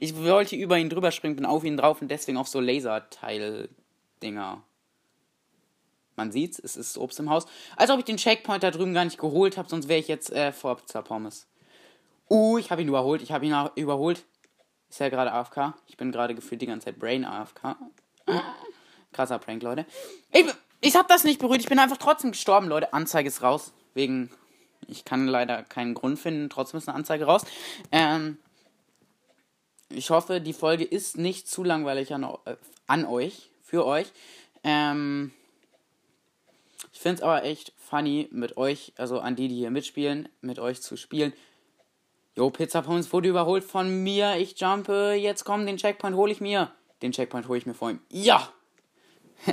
[0.00, 4.64] Ich wollte über ihn drüber springen, bin auf ihn drauf und deswegen auf so Laserteil-Dinger
[6.20, 7.46] man sieht's, es ist Obst im Haus.
[7.76, 10.30] Als ob ich den Checkpoint da drüben gar nicht geholt habe, sonst wäre ich jetzt
[10.30, 11.46] äh, vor Pizza Pommes.
[12.28, 13.22] Uh, ich habe ihn überholt.
[13.22, 14.22] Ich habe ihn überholt.
[14.90, 15.74] Ist ja gerade AFK.
[15.86, 17.76] Ich bin gerade gefühlt die ganze Zeit Brain AFK.
[19.12, 19.86] Krasser Prank, Leute.
[20.30, 20.44] Ich,
[20.82, 21.60] ich habe das nicht berührt.
[21.60, 22.92] Ich bin einfach trotzdem gestorben, Leute.
[22.92, 23.72] Anzeige ist raus.
[23.94, 24.30] Wegen.
[24.90, 26.50] Ich kann leider keinen Grund finden.
[26.50, 27.44] Trotzdem ist eine Anzeige raus.
[27.92, 28.38] Ähm.
[29.92, 32.26] Ich hoffe, die Folge ist nicht zu langweilig an,
[32.86, 33.50] an euch.
[33.62, 34.12] Für euch.
[34.64, 35.32] Ähm.
[36.92, 40.58] Ich finde es aber echt funny, mit euch, also an die, die hier mitspielen, mit
[40.58, 41.32] euch zu spielen.
[42.36, 44.36] Jo, Pizza Pommes wurde überholt von mir.
[44.36, 45.14] Ich jumpe.
[45.14, 46.72] Jetzt komm, den Checkpoint hole ich mir.
[47.02, 48.00] Den Checkpoint hole ich mir vor ihm.
[48.10, 48.52] Ja!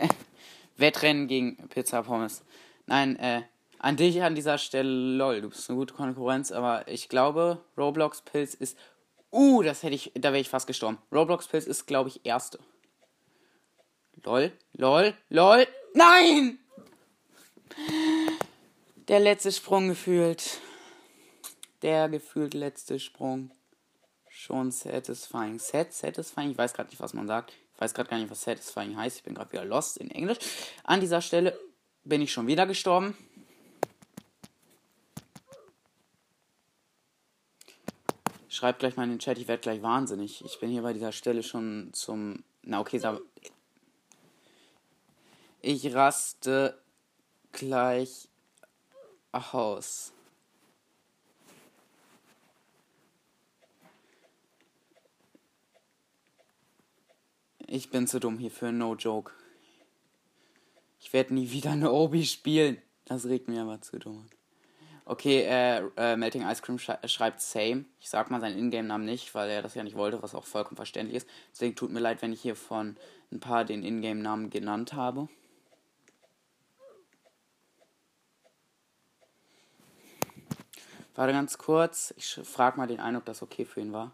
[0.78, 2.44] Wettrennen gegen Pizza Pommes.
[2.86, 3.42] Nein, äh,
[3.80, 8.22] an dich an dieser Stelle, lol, du bist eine gute Konkurrenz, aber ich glaube, Roblox
[8.22, 8.78] Pilz ist.
[9.32, 10.98] Uh, das hätte ich, da wäre ich fast gestorben.
[11.12, 12.60] Roblox Pilz ist, glaube ich, erste.
[14.24, 15.68] Lol, lol, lol.
[15.94, 16.60] Nein!
[19.08, 20.60] Der letzte Sprung gefühlt.
[21.82, 23.52] Der gefühlt letzte Sprung.
[24.30, 25.60] Schon satisfying.
[25.60, 26.52] Set, satisfying.
[26.52, 27.54] Ich weiß gerade nicht, was man sagt.
[27.74, 29.18] Ich weiß gerade gar nicht, was satisfying heißt.
[29.18, 30.40] Ich bin gerade wieder lost in Englisch.
[30.84, 31.58] An dieser Stelle
[32.04, 33.16] bin ich schon wieder gestorben.
[38.58, 40.44] Schreibt gleich mal in den Chat, ich werde gleich wahnsinnig.
[40.44, 42.44] Ich bin hier bei dieser Stelle schon zum.
[42.64, 43.22] Na okay, sag.
[45.62, 46.76] Ich raste
[47.52, 48.30] gleich
[49.32, 50.12] aus.
[57.68, 59.34] Ich bin zu dumm hierfür, no joke.
[61.00, 62.82] Ich werde nie wieder eine Obi spielen.
[63.06, 64.28] Das regt mir aber zu dumm.
[65.10, 67.86] Okay, äh, äh, Melting Ice Cream sch schreibt Same.
[68.02, 70.76] Ich sag mal seinen Ingame-Namen nicht, weil er das ja nicht wollte, was auch vollkommen
[70.76, 71.30] verständlich ist.
[71.54, 72.98] Deswegen tut mir leid, wenn ich hier von
[73.32, 75.30] ein paar den Ingame-Namen genannt habe.
[81.16, 82.14] Warte ganz kurz.
[82.18, 84.12] Ich frage mal den einen, ob das okay für ihn war.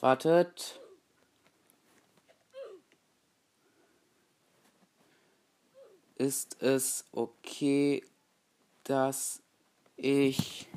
[0.00, 0.81] Wartet.
[6.22, 8.04] Ist es okay,
[8.84, 9.42] dass
[9.96, 10.68] ich...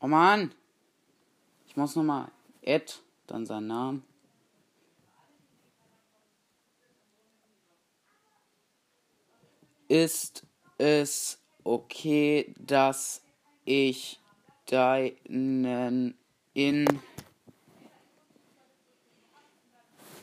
[0.00, 0.54] Oh Mann!
[1.66, 2.30] Ich muss nochmal...
[2.62, 4.02] Ed dann sein Name.
[9.88, 10.46] Ist
[10.78, 13.20] es okay, dass
[13.66, 14.18] ich
[14.64, 16.16] deinen
[16.54, 16.86] in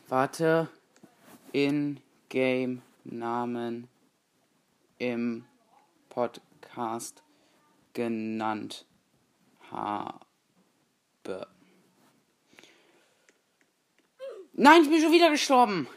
[0.08, 0.70] warte
[1.66, 3.88] in Game Namen
[5.00, 5.44] im
[6.08, 7.24] Podcast
[7.94, 8.86] genannt
[9.72, 11.48] habe.
[14.54, 15.88] Nein, ich bin schon wieder gestorben.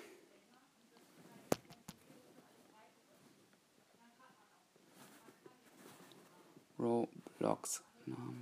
[6.78, 8.39] Roblox Namen.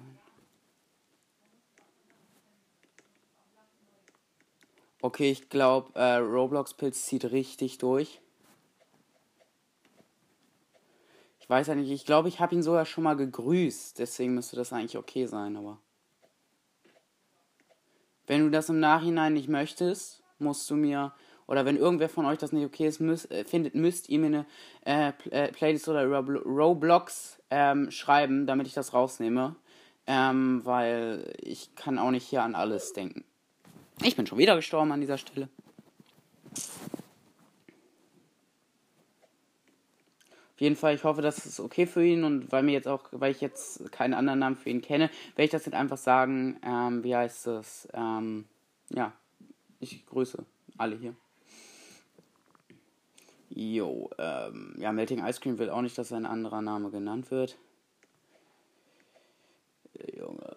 [5.01, 8.21] Okay, ich glaube, äh, Roblox Pilz zieht richtig durch.
[11.39, 13.99] Ich weiß ja nicht, ich glaube, ich habe ihn sogar schon mal gegrüßt.
[13.99, 15.79] Deswegen müsste das eigentlich okay sein, aber.
[18.27, 21.15] Wenn du das im Nachhinein nicht möchtest, musst du mir,
[21.47, 24.47] oder wenn irgendwer von euch das nicht okay ist, müsst, äh, findet, müsst ihr mir
[24.85, 29.55] eine äh, äh Playlist oder Roblox ähm, schreiben, damit ich das rausnehme.
[30.09, 33.25] Ähm, weil ich kann auch nicht hier an alles denken.
[34.03, 35.49] Ich bin schon wieder gestorben an dieser Stelle.
[40.55, 43.05] Auf jeden Fall, ich hoffe, das ist okay für ihn und weil mir jetzt auch,
[43.13, 46.59] weil ich jetzt keinen anderen Namen für ihn kenne, werde ich das jetzt einfach sagen,
[46.65, 47.89] ähm, wie heißt es?
[47.93, 48.47] Ähm,
[48.91, 49.13] ja,
[49.79, 50.45] ich grüße
[50.77, 51.15] alle hier.
[53.51, 57.57] Jo, ähm, ja, Melting Ice Cream will auch nicht, dass ein anderer Name genannt wird.
[60.17, 60.57] Junge.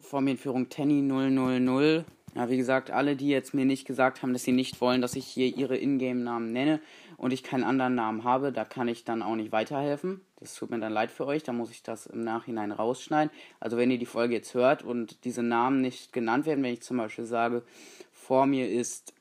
[0.00, 2.04] Formienführung Tenny 000.
[2.36, 5.16] Ja, wie gesagt, alle, die jetzt mir nicht gesagt haben, dass sie nicht wollen, dass
[5.16, 6.80] ich hier ihre Ingame-Namen nenne
[7.16, 10.20] und ich keinen anderen Namen habe, da kann ich dann auch nicht weiterhelfen.
[10.38, 13.32] Das tut mir dann leid für euch, da muss ich das im Nachhinein rausschneiden.
[13.58, 16.82] Also wenn ihr die Folge jetzt hört und diese Namen nicht genannt werden, wenn ich
[16.82, 17.64] zum Beispiel sage,
[18.12, 19.12] vor mir ist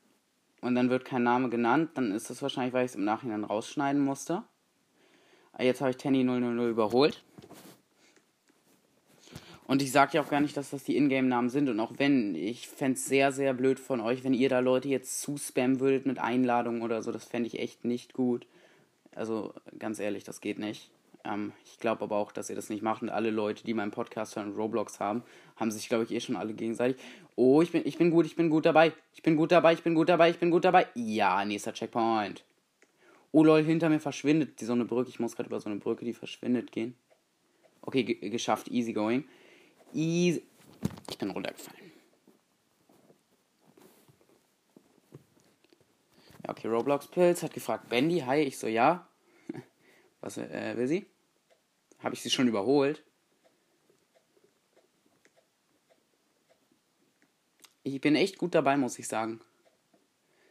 [0.61, 3.43] und dann wird kein Name genannt, dann ist das wahrscheinlich, weil ich es im Nachhinein
[3.43, 4.43] rausschneiden musste.
[5.57, 7.23] Jetzt habe ich Tenny 000 überholt.
[9.69, 11.69] Und ich sage ja auch gar nicht, dass das die Ingame-Namen sind.
[11.69, 14.87] Und auch wenn, ich fände es sehr, sehr blöd von euch, wenn ihr da Leute
[14.87, 17.11] jetzt zuspammen würdet mit Einladungen oder so.
[17.11, 18.47] Das fände ich echt nicht gut.
[19.13, 20.89] Also ganz ehrlich, das geht nicht.
[21.23, 23.03] Ähm, ich glaube aber auch, dass ihr das nicht macht.
[23.03, 25.21] Und alle Leute, die meinen Podcast hören Roblox haben,
[25.55, 26.99] haben sich, glaube ich, eh schon alle gegenseitig.
[27.35, 28.91] Oh, ich bin, ich bin gut, ich bin gut dabei.
[29.13, 30.87] Ich bin gut dabei, ich bin gut dabei, ich bin gut dabei.
[30.95, 32.43] Ja, nächster Checkpoint.
[33.31, 35.11] Oh lol, hinter mir verschwindet die so eine Brücke.
[35.11, 36.95] Ich muss gerade über so eine Brücke, die verschwindet, gehen.
[37.83, 39.25] Okay, geschafft, easy going.
[39.93, 40.43] Easy.
[41.09, 41.91] Ich bin runtergefallen.
[46.43, 49.07] Ja, okay, Roblox Pilz hat gefragt, Bendy, hi, ich so, ja.
[50.21, 51.05] Was äh, will sie?
[51.99, 53.03] Habe ich sie schon überholt?
[57.83, 59.41] Ich bin echt gut dabei, muss ich sagen.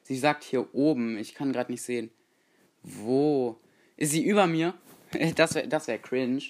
[0.03, 2.11] Sie sagt hier oben, ich kann gerade nicht sehen.
[2.83, 3.61] Wo?
[3.97, 4.75] Ist sie über mir?
[5.37, 6.43] Das wäre das wär cringe.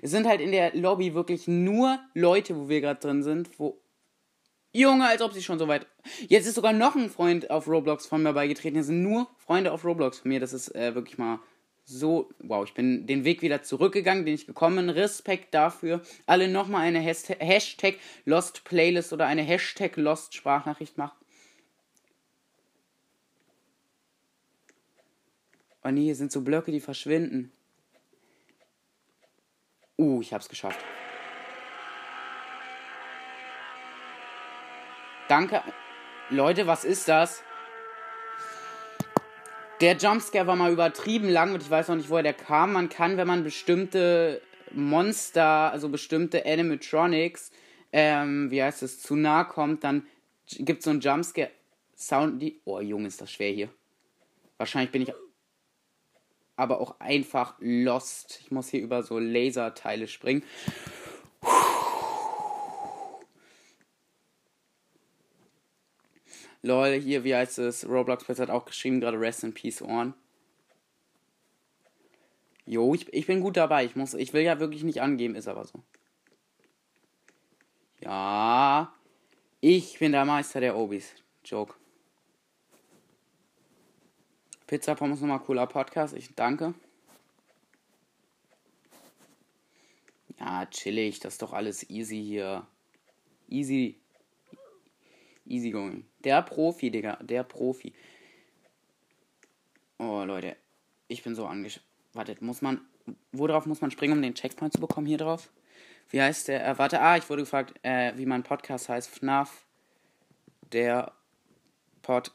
[0.00, 3.78] Es sind halt in der Lobby wirklich nur Leute, wo wir gerade drin sind, wo.
[4.74, 5.86] Junge, als ob sie schon so weit.
[6.28, 8.78] Jetzt ist sogar noch ein Freund auf Roblox von mir beigetreten.
[8.78, 10.40] Es sind nur Freunde auf Roblox von mir.
[10.40, 11.40] Das ist äh, wirklich mal
[11.84, 12.30] so.
[12.38, 14.88] Wow, ich bin den Weg wieder zurückgegangen, den ich gekommen bin.
[14.88, 16.00] Respekt dafür.
[16.24, 21.18] Alle nochmal eine Hashtag Lost Playlist oder eine Hashtag Lost Sprachnachricht machen.
[25.84, 27.52] Oh nee, hier sind so Blöcke, die verschwinden.
[29.98, 30.80] Uh, ich hab's geschafft.
[35.28, 35.62] Danke.
[36.30, 37.42] Leute, was ist das?
[39.80, 42.72] Der Jumpscare war mal übertrieben lang und ich weiß noch nicht, woher der kam.
[42.72, 47.50] Man kann, wenn man bestimmte Monster, also bestimmte Animatronics,
[47.92, 50.06] ähm, wie heißt es, zu nah kommt, dann
[50.46, 52.44] gibt es so einen Jumpscare-Sound.
[52.64, 53.68] Oh, Junge, ist das schwer hier.
[54.56, 55.12] Wahrscheinlich bin ich
[56.56, 58.40] aber auch einfach lost.
[58.42, 60.44] Ich muss hier über so Laserteile springen.
[66.62, 67.88] Lol, hier, wie heißt es?
[67.88, 70.14] Roblox hat auch geschrieben, gerade Rest in Peace Ohren.
[72.64, 73.84] Jo, ich, ich bin gut dabei.
[73.84, 75.82] Ich, muss, ich will ja wirklich nicht angeben, ist aber so.
[78.00, 78.94] Ja,
[79.60, 81.14] ich bin der Meister der Obis.
[81.44, 81.74] Joke.
[84.72, 86.14] Pizza Pommes nochmal cooler Podcast.
[86.14, 86.72] Ich danke.
[90.40, 91.20] Ja, chillig.
[91.20, 92.66] Das ist doch alles easy hier.
[93.50, 94.00] Easy.
[95.44, 96.06] Easy going.
[96.24, 97.16] Der Profi, Digga.
[97.16, 97.92] Der Profi.
[99.98, 100.56] Oh, Leute.
[101.06, 101.80] Ich bin so angesch...
[102.14, 102.80] Wartet, muss man...
[103.32, 105.06] Worauf muss man springen, um den Checkpoint zu bekommen?
[105.06, 105.50] Hier drauf?
[106.08, 106.66] Wie heißt der?
[106.66, 109.10] Äh, warte, ah, ich wurde gefragt, äh, wie mein Podcast heißt.
[109.10, 109.66] FNAF.
[110.72, 111.12] Der
[112.00, 112.32] Podcast.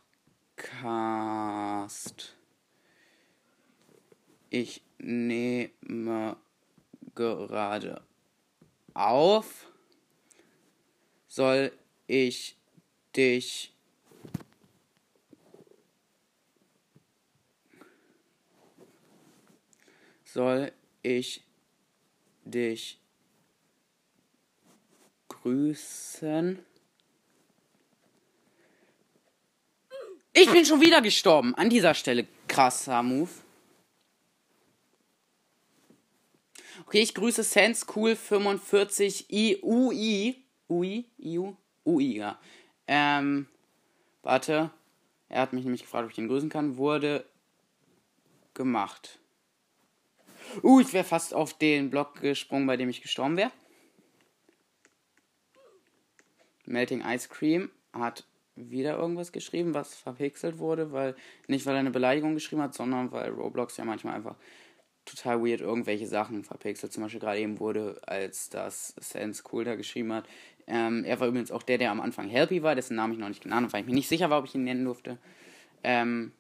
[4.50, 6.38] Ich nehme
[7.16, 8.02] gerade
[8.94, 9.68] auf.
[11.28, 11.72] Soll
[12.08, 12.56] ich
[13.16, 13.74] dich
[20.38, 20.72] soll
[21.02, 21.42] ich
[22.46, 23.00] dich
[25.30, 26.60] grüßen?
[30.34, 31.56] Ich bin schon wieder gestorben.
[31.56, 33.32] An dieser Stelle krasser Move.
[36.88, 40.42] Okay, ich grüße Sans Cool 45 IUI.
[40.70, 41.06] UI?
[41.18, 41.54] IU?
[41.86, 42.40] UI, ja.
[42.88, 43.48] Ähm,
[44.24, 44.72] warte.
[45.28, 46.78] Er hat mich nämlich gefragt, ob ich ihn grüßen kann.
[46.78, 47.26] Wurde
[48.54, 49.20] gemacht.
[50.64, 53.52] Uh, ich wäre fast auf den Block gesprungen, bei dem ich gestorben wäre.
[56.64, 58.24] Melting Ice Cream hat
[58.56, 61.18] wieder irgendwas geschrieben, was verpixelt wurde, weil
[61.48, 64.38] nicht weil er eine Beleidigung geschrieben hat, sondern weil Roblox ja manchmal einfach
[65.08, 66.94] total weird irgendwelche Sachen verpixelt.
[66.94, 70.26] Zum Beispiel gerade eben wurde, als das Sans Cool da geschrieben hat.
[70.68, 73.30] Ähm, er war übrigens auch der, der am Anfang Helpy war, dessen Namen ich noch
[73.30, 75.18] nicht genannt habe, weil ich mir nicht sicher war, ob ich ihn nennen durfte.
[75.84, 76.34] Ähm,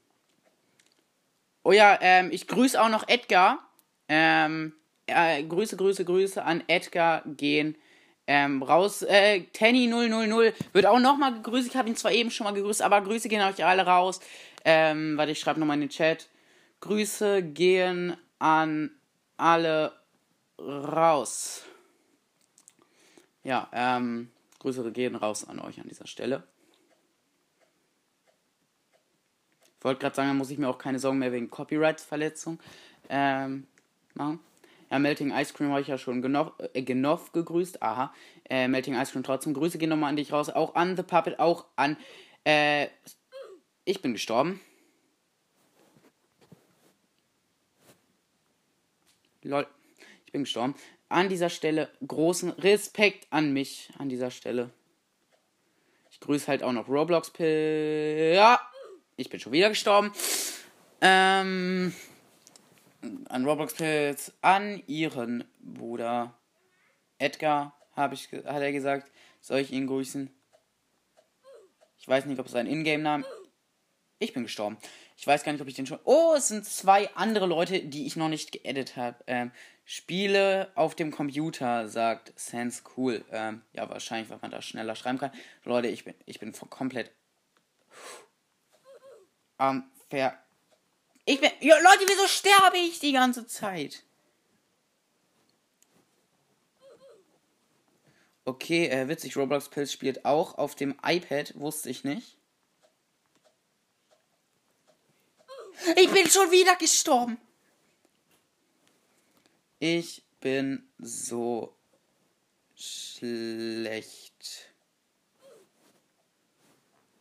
[1.67, 3.59] Oh ja, ähm, ich grüße auch noch Edgar.
[4.07, 4.71] Ähm,
[5.05, 7.75] äh, Grüße, Grüße, Grüße an Edgar gehen
[8.25, 9.01] ähm, raus.
[9.01, 11.67] Äh, Tenny000 wird auch nochmal gegrüßt.
[11.67, 14.21] Ich habe ihn zwar eben schon mal gegrüßt, aber Grüße gehen euch alle raus.
[14.63, 16.29] Ähm, warte, ich schreibe nochmal in den Chat.
[16.79, 18.91] Grüße gehen an
[19.37, 19.93] alle
[20.59, 21.63] raus.
[23.43, 26.43] Ja, ähm, Grüße gehen raus an euch an dieser Stelle.
[29.77, 32.59] Ich wollte gerade sagen, da muss ich mir auch keine Sorgen mehr wegen Copyright-Verletzung
[33.09, 33.67] ähm,
[34.15, 34.39] machen.
[34.89, 37.83] Ja, Melting Ice Cream habe ich ja schon Genoff, äh, Genoff gegrüßt.
[37.83, 38.13] Aha.
[38.49, 39.53] Äh, Melting Ice Cream trotzdem.
[39.53, 40.49] Grüße gehen nochmal an dich raus.
[40.49, 41.97] Auch an The Puppet, auch an.
[42.43, 42.87] Äh,
[43.85, 44.61] ich bin gestorben.
[49.47, 49.67] Lol.
[50.25, 50.75] Ich bin gestorben.
[51.09, 53.89] An dieser Stelle großen Respekt an mich.
[53.97, 54.71] An dieser Stelle.
[56.11, 57.31] Ich grüße halt auch noch Roblox.
[57.39, 58.59] Ja.
[59.15, 60.11] Ich bin schon wieder gestorben.
[61.01, 61.93] Ähm
[63.29, 66.37] an Roblox Pills, an ihren Bruder
[67.19, 70.29] Edgar, habe ich, hat er gesagt, soll ich ihn grüßen?
[71.97, 73.25] Ich weiß nicht, ob es ein Ingame-Name.
[74.19, 74.77] Ich bin gestorben.
[75.17, 75.99] Ich weiß gar nicht, ob ich den schon.
[76.03, 79.17] Oh, es sind zwei andere Leute, die ich noch nicht geedit habe.
[79.25, 79.51] Ähm,
[79.83, 83.25] Spiele auf dem Computer, sagt Sense Cool.
[83.31, 85.31] Ähm, ja, wahrscheinlich, weil man da schneller schreiben kann.
[85.63, 87.11] Leute, ich bin, ich bin komplett.
[89.59, 90.37] Ähm, ver
[91.25, 91.49] ich bin.
[91.61, 94.03] Ja, Leute, wieso sterbe ich die ganze Zeit?
[98.45, 102.36] Okay, äh, witzig, Roblox Pilz spielt auch auf dem iPad, wusste ich nicht.
[105.95, 107.37] Ich bin schon wieder gestorben.
[109.79, 111.75] Ich bin so
[112.75, 114.33] schlecht.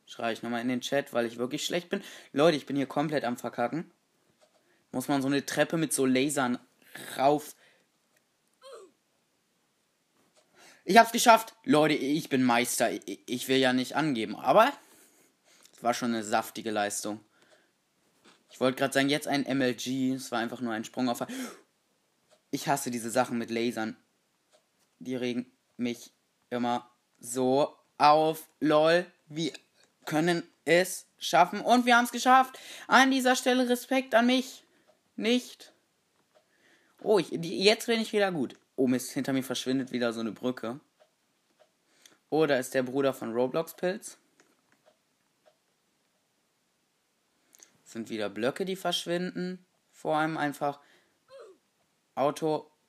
[0.06, 2.02] Schreibe ich nochmal in den Chat, weil ich wirklich schlecht bin.
[2.32, 3.90] Leute, ich bin hier komplett am Verkacken
[4.96, 6.58] muss man so eine Treppe mit so Lasern
[7.18, 7.54] rauf.
[10.84, 11.54] Ich hab's geschafft.
[11.64, 12.90] Leute, ich bin Meister.
[13.26, 14.72] Ich will ja nicht angeben, aber
[15.76, 17.20] es war schon eine saftige Leistung.
[18.50, 20.14] Ich wollte gerade sagen, jetzt ein MLG.
[20.14, 21.26] Es war einfach nur ein Sprung auf.
[22.50, 23.96] Ich hasse diese Sachen mit Lasern.
[24.98, 26.12] Die regen mich
[26.50, 28.48] immer so auf.
[28.60, 29.06] Lol.
[29.26, 29.52] Wir
[30.04, 31.60] können es schaffen.
[31.60, 32.58] Und wir haben es geschafft.
[32.86, 34.64] An dieser Stelle Respekt an mich
[35.16, 35.72] nicht.
[37.02, 38.56] Oh, ich, die, jetzt bin ich wieder gut.
[38.76, 40.80] Oh Mist, hinter mir verschwindet wieder so eine Brücke.
[42.30, 44.18] Da ist der Bruder von Roblox Pilz.
[47.86, 49.64] Sind wieder Blöcke, die verschwinden.
[49.92, 50.80] Vor allem einfach
[52.14, 52.82] automatisch.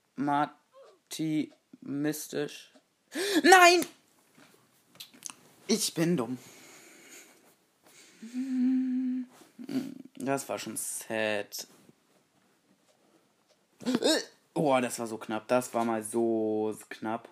[3.44, 3.86] Nein!
[5.68, 6.38] Ich bin dumm.
[10.16, 11.68] Das war schon sad.
[14.54, 15.48] Oh, das war so knapp.
[15.48, 17.30] Das war mal so knapp.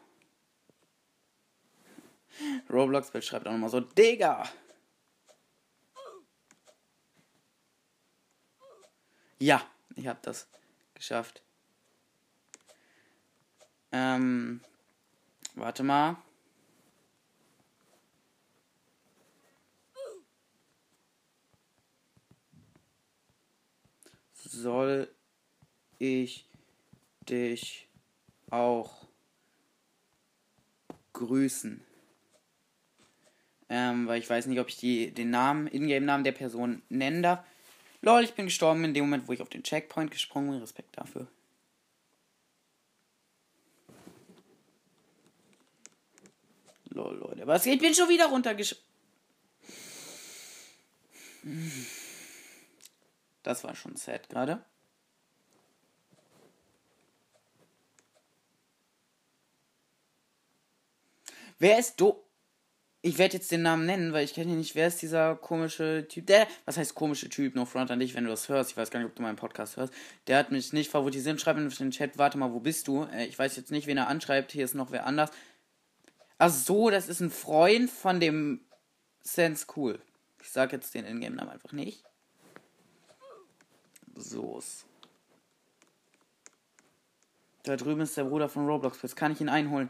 [2.70, 4.48] Roblox Bild schreibt auch nochmal so, Digga!
[9.40, 9.62] Ja,
[9.96, 10.48] ich hab das
[10.94, 11.42] geschafft.
[13.92, 14.62] Ähm,
[15.56, 16.18] warte mal.
[24.34, 25.14] Soll
[26.00, 26.48] ich
[27.28, 27.90] dich
[28.50, 29.08] auch
[31.14, 31.84] grüßen.
[33.68, 37.44] Ähm, weil ich weiß nicht, ob ich die, den Namen, Ingame-Namen der Person nennen darf.
[38.06, 40.60] Lol, ich bin gestorben in dem Moment, wo ich auf den Checkpoint gesprungen bin.
[40.60, 41.28] Respekt dafür.
[46.90, 47.48] Lol, Leute.
[47.48, 47.66] Was?
[47.66, 48.76] Ich bin schon wieder runtergesch...
[53.42, 54.64] Das war schon sad gerade.
[61.58, 62.25] Wer ist do.
[63.08, 64.74] Ich werde jetzt den Namen nennen, weil ich kenne ihn nicht.
[64.74, 66.26] Wer ist dieser komische Typ?
[66.26, 67.54] Der, was heißt komische Typ?
[67.54, 68.72] No front an dich, wenn du das hörst.
[68.72, 69.94] Ich weiß gar nicht, ob du meinen Podcast hörst.
[70.26, 71.40] Der hat mich nicht favorisiert.
[71.40, 73.04] Schreib in den Chat, warte mal, wo bist du?
[73.04, 74.54] Äh, ich weiß jetzt nicht, wen er anschreibt.
[74.54, 75.30] Hier ist noch wer anders.
[76.40, 78.62] Ach so, das ist ein Freund von dem
[79.22, 80.02] Sense Cool.
[80.42, 82.04] Ich sag jetzt den Ingame-Namen einfach nicht.
[84.16, 84.64] So.
[87.62, 89.00] Da drüben ist der Bruder von Roblox.
[89.04, 89.90] Jetzt kann ich ihn einholen.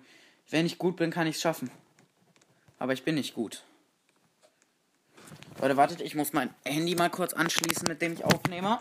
[0.49, 1.71] Wenn ich gut bin, kann ich es schaffen.
[2.77, 3.63] Aber ich bin nicht gut.
[5.61, 8.79] Leute, wartet, ich muss mein Handy mal kurz anschließen, mit dem ich aufnehme.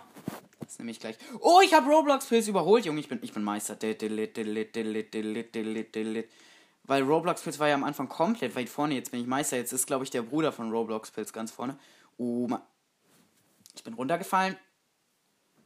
[0.61, 1.17] Das nehme ich gleich.
[1.41, 3.01] Oh, ich habe Roblox Pilz überholt, Junge.
[3.01, 3.77] Ich bin, ich bin Meister.
[6.87, 8.95] Weil Roblox Pilz war ja am Anfang komplett weit vorne.
[8.95, 9.57] Jetzt bin ich Meister.
[9.57, 11.79] Jetzt ist, glaube ich, der Bruder von Roblox Pilz ganz vorne.
[12.17, 12.59] Oh, uh,
[13.75, 14.57] ich bin runtergefallen.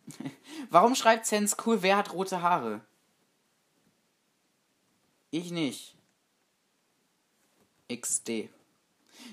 [0.71, 2.81] Warum schreibt Sense cool, wer hat rote Haare?
[5.31, 5.98] Ich nicht.
[7.89, 8.49] XD.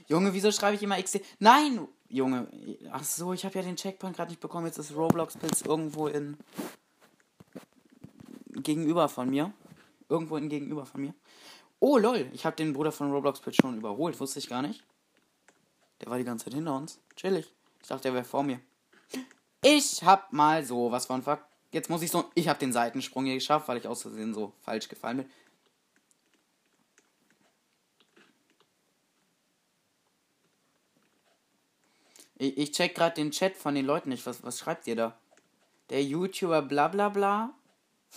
[0.08, 1.22] Junge, wieso schreibe ich immer XD?
[1.40, 2.48] Nein, Junge.
[2.92, 4.68] Ach so, ich habe ja den Checkpoint gerade nicht bekommen.
[4.68, 6.38] Jetzt ist Roblox Pilz irgendwo in
[8.52, 9.54] gegenüber von mir.
[10.10, 11.14] Irgendwo in gegenüber von mir.
[11.80, 14.84] Oh lol, ich habe den Bruder von Roblox Pilz schon überholt, wusste ich gar nicht.
[16.02, 17.00] Der war die ganze Zeit hinter uns.
[17.16, 17.52] Chillig.
[17.82, 18.60] Ich dachte, der wäre vor mir.
[19.62, 21.40] Ich hab mal so was von fuck.
[21.72, 22.26] Jetzt muss ich so.
[22.36, 25.30] Ich hab den Seitensprung hier geschafft, weil ich aus Versehen so falsch gefallen bin.
[32.38, 34.26] Ich, ich check gerade den Chat von den Leuten nicht.
[34.26, 35.18] Was, was schreibt ihr da?
[35.90, 37.54] Der YouTuber bla bla bla.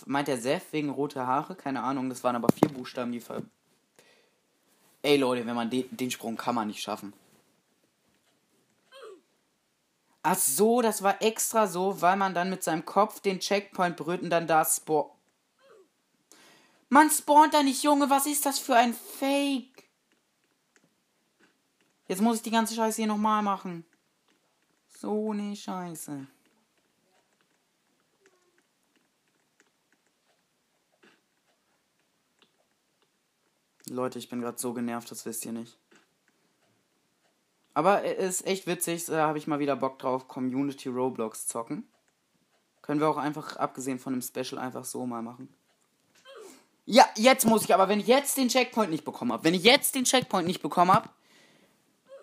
[0.05, 1.55] Meint der Seth wegen rote Haare?
[1.55, 3.41] Keine Ahnung, das waren aber vier Buchstaben, die ver.
[5.01, 7.13] Ey Leute, wenn man den, den Sprung kann man nicht schaffen.
[10.21, 14.21] Ach so, das war extra so, weil man dann mit seinem Kopf den Checkpoint berührt
[14.21, 15.11] und dann da spawnt.
[16.89, 19.87] Man spawnt da nicht, Junge, was ist das für ein Fake?
[22.07, 23.85] Jetzt muss ich die ganze Scheiße hier nochmal machen.
[24.99, 26.27] So ne Scheiße.
[33.87, 35.77] Leute, ich bin gerade so genervt, das wisst ihr nicht.
[37.73, 41.87] Aber es ist echt witzig, da habe ich mal wieder Bock drauf, Community Roblox zocken.
[42.81, 45.47] Können wir auch einfach, abgesehen von dem Special, einfach so mal machen.
[46.85, 49.63] Ja, jetzt muss ich aber, wenn ich jetzt den Checkpoint nicht bekommen habe, wenn ich
[49.63, 51.07] jetzt den Checkpoint nicht bekommen habe,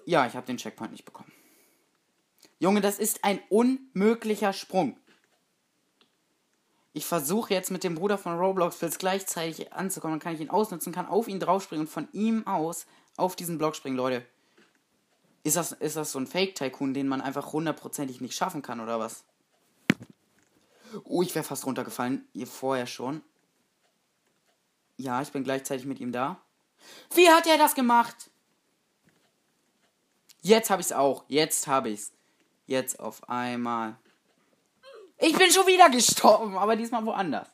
[0.05, 1.33] ja, ich habe den Checkpoint nicht bekommen.
[2.59, 4.99] Junge, das ist ein unmöglicher Sprung.
[6.95, 10.15] Ich versuche jetzt mit dem Bruder von Roblox Pilz gleichzeitig anzukommen.
[10.15, 12.87] Dann kann ich ihn ausnutzen, kann auf ihn draufspringen und von ihm aus
[13.19, 14.25] auf diesen Block springen, Leute.
[15.45, 18.99] Ist das, ist das so ein Fake-Tycoon, den man einfach hundertprozentig nicht schaffen kann, oder
[18.99, 19.25] was?
[21.05, 22.27] Oh, ich wäre fast runtergefallen.
[22.33, 23.23] Ihr vorher schon.
[24.97, 26.41] Ja, ich bin gleichzeitig mit ihm da.
[27.15, 28.31] Wie hat er das gemacht?
[30.41, 31.25] Jetzt habe ich es auch.
[31.29, 32.16] Jetzt habe ich es.
[32.67, 33.97] Jetzt auf einmal.
[35.19, 37.49] Ich bin schon wieder gestorben, aber diesmal woanders.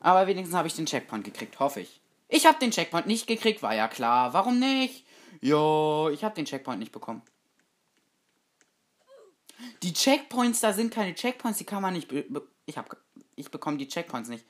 [0.00, 2.00] Aber wenigstens habe ich den Checkpoint gekriegt, hoffe ich.
[2.28, 4.32] Ich habe den Checkpoint nicht gekriegt, war ja klar.
[4.32, 5.04] Warum nicht?
[5.40, 7.22] Ja, ich habe den Checkpoint nicht bekommen.
[9.82, 12.12] Die Checkpoints, da sind keine Checkpoints, die kann man nicht.
[12.66, 12.96] ich habe,
[13.36, 14.44] ich bekomme die Checkpoints nicht.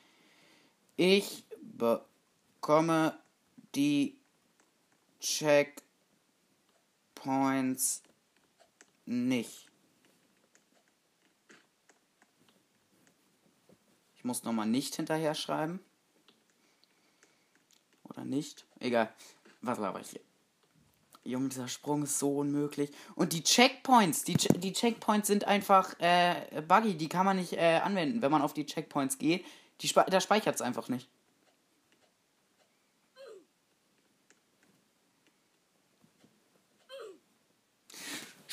[0.96, 3.18] Ich bekomme
[3.74, 4.18] die
[5.20, 5.82] Checkpoints
[9.06, 9.66] nicht.
[14.16, 15.80] Ich muss nochmal nicht hinterher schreiben.
[18.04, 18.66] Oder nicht?
[18.80, 19.12] Egal.
[19.62, 20.20] Was laber ich hier?
[21.24, 22.90] Junge, dieser Sprung ist so unmöglich.
[23.14, 27.80] Und die Checkpoints, die, die Checkpoints sind einfach äh, buggy, die kann man nicht äh,
[27.82, 29.44] anwenden, wenn man auf die Checkpoints geht.
[29.80, 31.08] Die Spe da speichert es einfach nicht.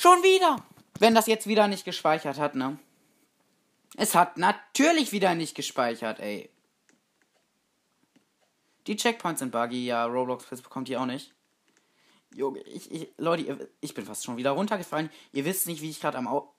[0.04, 0.62] Schon wieder!
[0.98, 2.78] Wenn das jetzt wieder nicht gespeichert hat, ne?
[3.96, 6.50] Es hat natürlich wieder nicht gespeichert, ey.
[8.86, 11.32] Die Checkpoints sind buggy, ja, Roblox bekommt die auch nicht.
[12.34, 15.08] Junge, ich, ich, Leute, ich bin fast schon wieder runtergefallen.
[15.32, 16.52] Ihr wisst nicht, wie ich gerade am Au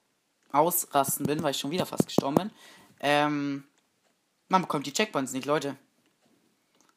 [0.52, 2.52] Ausrasten bin, weil ich schon wieder fast gestorben bin.
[3.00, 3.64] Ähm,
[4.48, 5.78] man bekommt die Checkpoints nicht, Leute.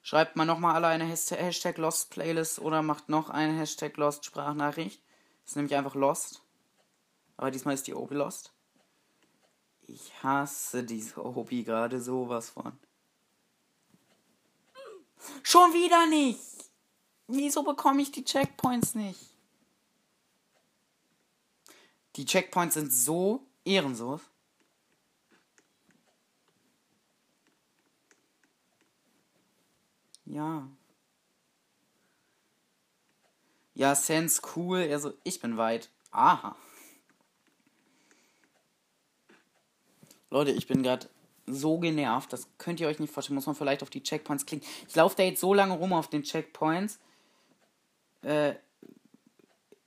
[0.01, 5.03] Schreibt mal nochmal alle eine Hashtag Lost Playlist oder macht noch eine Hashtag Lost Sprachnachricht.
[5.49, 6.43] Das ist nämlich einfach Lost.
[7.39, 8.53] Aber diesmal ist die OP Lost.
[9.87, 12.79] Ich hasse diese OP gerade sowas von.
[15.43, 16.39] Schon wieder nicht!
[17.29, 19.19] Wieso bekomme ich die Checkpoints nicht?
[22.17, 24.21] Die Checkpoints sind so ehrenlos.
[30.27, 30.69] Ja.
[33.79, 34.89] Ja, Sense cool.
[34.91, 35.89] Also, ich bin weit.
[36.11, 36.57] Aha.
[40.31, 41.09] Leute, ich bin gerade
[41.47, 42.33] so genervt.
[42.33, 43.37] Das könnt ihr euch nicht vorstellen.
[43.37, 44.67] Muss man vielleicht auf die Checkpoints klicken.
[44.87, 46.99] Ich laufe da jetzt so lange rum auf den Checkpoints
[48.23, 48.55] äh,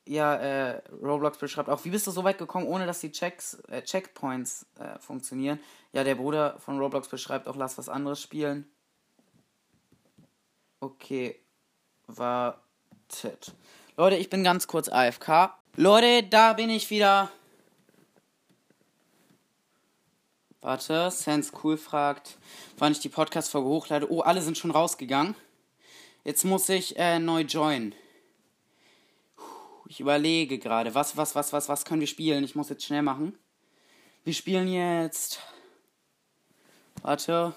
[0.08, 3.56] ja, äh, Roblox beschreibt auch, wie bist du so weit gekommen, ohne dass die Checks,
[3.68, 5.60] äh, Checkpoints äh, funktionieren?
[5.94, 8.70] Ja, der Bruder von Roblox beschreibt auch, lass was anderes spielen.
[10.80, 11.40] Okay,
[12.08, 13.54] wartet.
[13.98, 15.54] Leute, ich bin ganz kurz AFK.
[15.76, 17.30] Leute, da bin ich wieder.
[20.62, 22.38] Warte, Sense Cool fragt,
[22.78, 24.10] wann ich die Podcast-Folge hochlade.
[24.10, 25.36] Oh, alle sind schon rausgegangen.
[26.24, 27.94] Jetzt muss ich äh, neu joinen.
[29.88, 32.46] Ich überlege gerade, was, was, was, was, was können wir spielen?
[32.46, 33.38] Ich muss jetzt schnell machen.
[34.24, 35.42] Wir spielen jetzt.
[37.02, 37.54] Warte.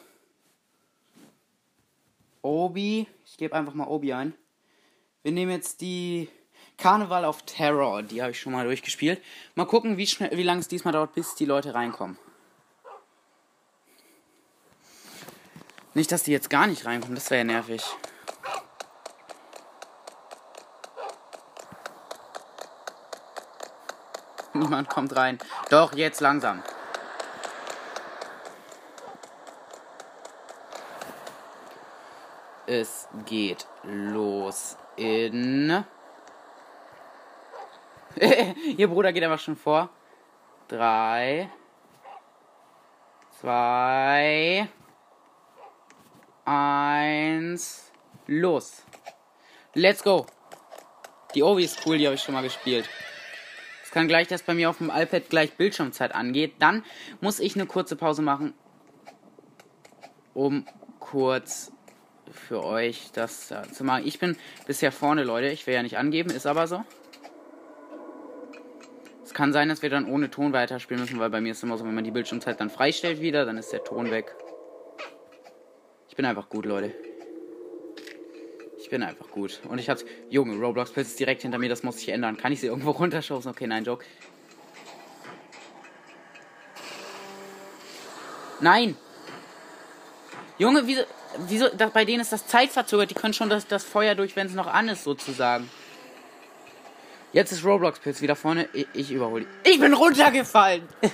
[2.43, 3.07] Obi.
[3.25, 4.35] Ich gebe einfach mal Obi ein.
[5.25, 6.29] Wir nehmen jetzt die
[6.77, 8.03] Karneval of Terror.
[8.03, 9.23] Die habe ich schon mal durchgespielt.
[9.55, 12.19] Mal gucken, wie, wie lange es diesmal dauert, bis die Leute reinkommen.
[15.95, 17.15] Nicht, dass die jetzt gar nicht reinkommen.
[17.15, 17.83] Das wäre ja nervig.
[24.53, 25.39] Niemand kommt rein.
[25.71, 26.63] Doch, jetzt langsam.
[32.67, 35.85] Es geht los in.
[38.77, 39.91] Ihr Bruder geht einfach schon vor.
[40.69, 41.51] Drei.
[43.41, 44.69] Zwei.
[46.45, 47.91] Eins.
[48.27, 48.85] Los.
[49.75, 50.27] Let's go.
[51.35, 52.89] Die Ovi ist cool, die habe ich schon mal gespielt.
[53.83, 56.55] Es kann gleich, dass bei mir auf dem iPad gleich Bildschirmzeit angeht.
[56.61, 56.85] Dann
[57.21, 58.55] muss ich eine kurze Pause machen,
[60.33, 60.67] um
[61.01, 61.73] kurz
[62.33, 64.07] für euch das äh, zu machen.
[64.07, 65.49] Ich bin bisher vorne, Leute.
[65.49, 66.85] Ich will ja nicht angeben, ist aber so.
[69.25, 71.79] Es kann sein, dass wir dann ohne Ton weiterspielen müssen, weil bei mir ist immer
[71.79, 74.35] so, wenn man die Bildschirmzeit dann freistellt wieder, dann ist der Ton weg.
[76.09, 76.93] Ich bin einfach gut, Leute.
[78.79, 79.61] Ich bin einfach gut.
[79.69, 80.05] Und ich hab's.
[80.29, 82.37] Junge, Roblox Pilz ist direkt hinter mir, das muss ich ändern.
[82.37, 83.51] Kann ich sie irgendwo runterschausen?
[83.51, 84.05] Okay, nein, Joke.
[88.61, 88.97] Nein!
[90.59, 91.03] Junge, wieso
[91.49, 93.11] wieso, da, bei denen ist das zeitverzögert.
[93.11, 95.69] Die können schon das, das Feuer durch, wenn es noch an ist, sozusagen.
[97.33, 98.69] Jetzt ist Roblox Pilz wieder vorne.
[98.73, 99.47] Ich, ich überhole.
[99.65, 100.89] Ich bin runtergefallen!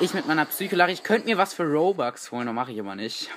[0.00, 0.92] ich mit meiner Psycholache.
[0.92, 3.28] Ich könnte mir was für Robux holen, das mache ich aber nicht.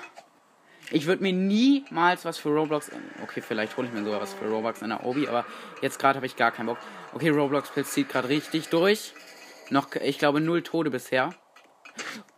[0.92, 2.92] Ich würde mir niemals was für Roblox.
[3.24, 5.46] Okay, vielleicht hole ich mir sogar was für Roblox in der Obi, aber
[5.82, 6.80] jetzt gerade habe ich gar keinen Bock.
[7.14, 9.14] Okay, Roblox Pilz zieht gerade richtig durch.
[9.70, 11.32] Noch, ich glaube, null Tode bisher.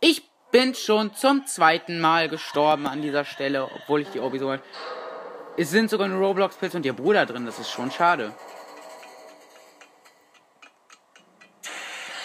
[0.00, 4.56] Ich bin schon zum zweiten Mal gestorben an dieser Stelle, obwohl ich die Obi so.
[5.56, 8.32] Es sind sogar nur Roblox-Pilze und ihr Bruder drin, das ist schon schade.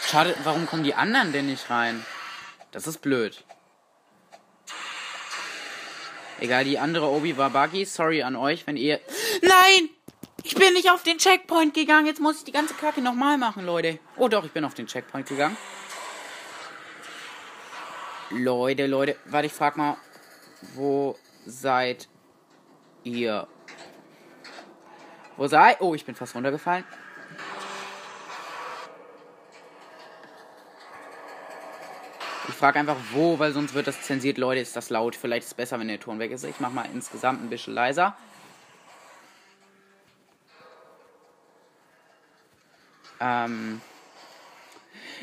[0.06, 2.06] Schade, warum kommen die anderen denn nicht rein?
[2.72, 3.44] Das ist blöd.
[6.40, 7.84] Egal, die andere Obi war buggy.
[7.86, 9.00] Sorry an euch, wenn ihr.
[9.42, 9.90] Nein!
[10.44, 12.06] Ich bin nicht auf den Checkpoint gegangen.
[12.06, 14.00] Jetzt muss ich die ganze Kacke nochmal machen, Leute.
[14.16, 15.58] Oh doch, ich bin auf den Checkpoint gegangen.
[18.30, 19.98] Leute, Leute, warte, ich frag mal,
[20.74, 22.08] wo seid
[23.04, 23.48] ihr?
[25.38, 25.80] Wo seid?
[25.80, 26.84] Oh, ich bin fast runtergefallen.
[32.50, 34.38] Ich frage einfach wo, weil sonst wird das zensiert.
[34.38, 35.16] Leute, ist das laut.
[35.16, 36.44] Vielleicht ist es besser, wenn der Ton weg ist.
[36.44, 38.16] Ich mach mal insgesamt ein bisschen leiser.
[43.20, 43.82] Ähm.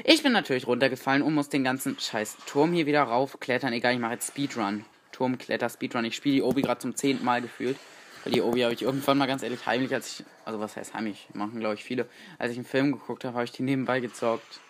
[0.03, 3.72] Ich bin natürlich runtergefallen und muss den ganzen scheiß Turm hier wieder raufklettern.
[3.72, 4.84] Egal, ich mache jetzt Speedrun.
[5.12, 6.05] Turmkletter, Speedrun.
[6.05, 7.76] Ich spiele die Obi gerade zum zehnten Mal gefühlt.
[8.24, 10.95] Weil die Obi habe ich irgendwann mal ganz ehrlich heimlich, als ich, also was heißt
[10.95, 12.09] heimlich, machen glaube ich viele.
[12.38, 14.61] Als ich einen Film geguckt habe, habe ich die nebenbei gezockt.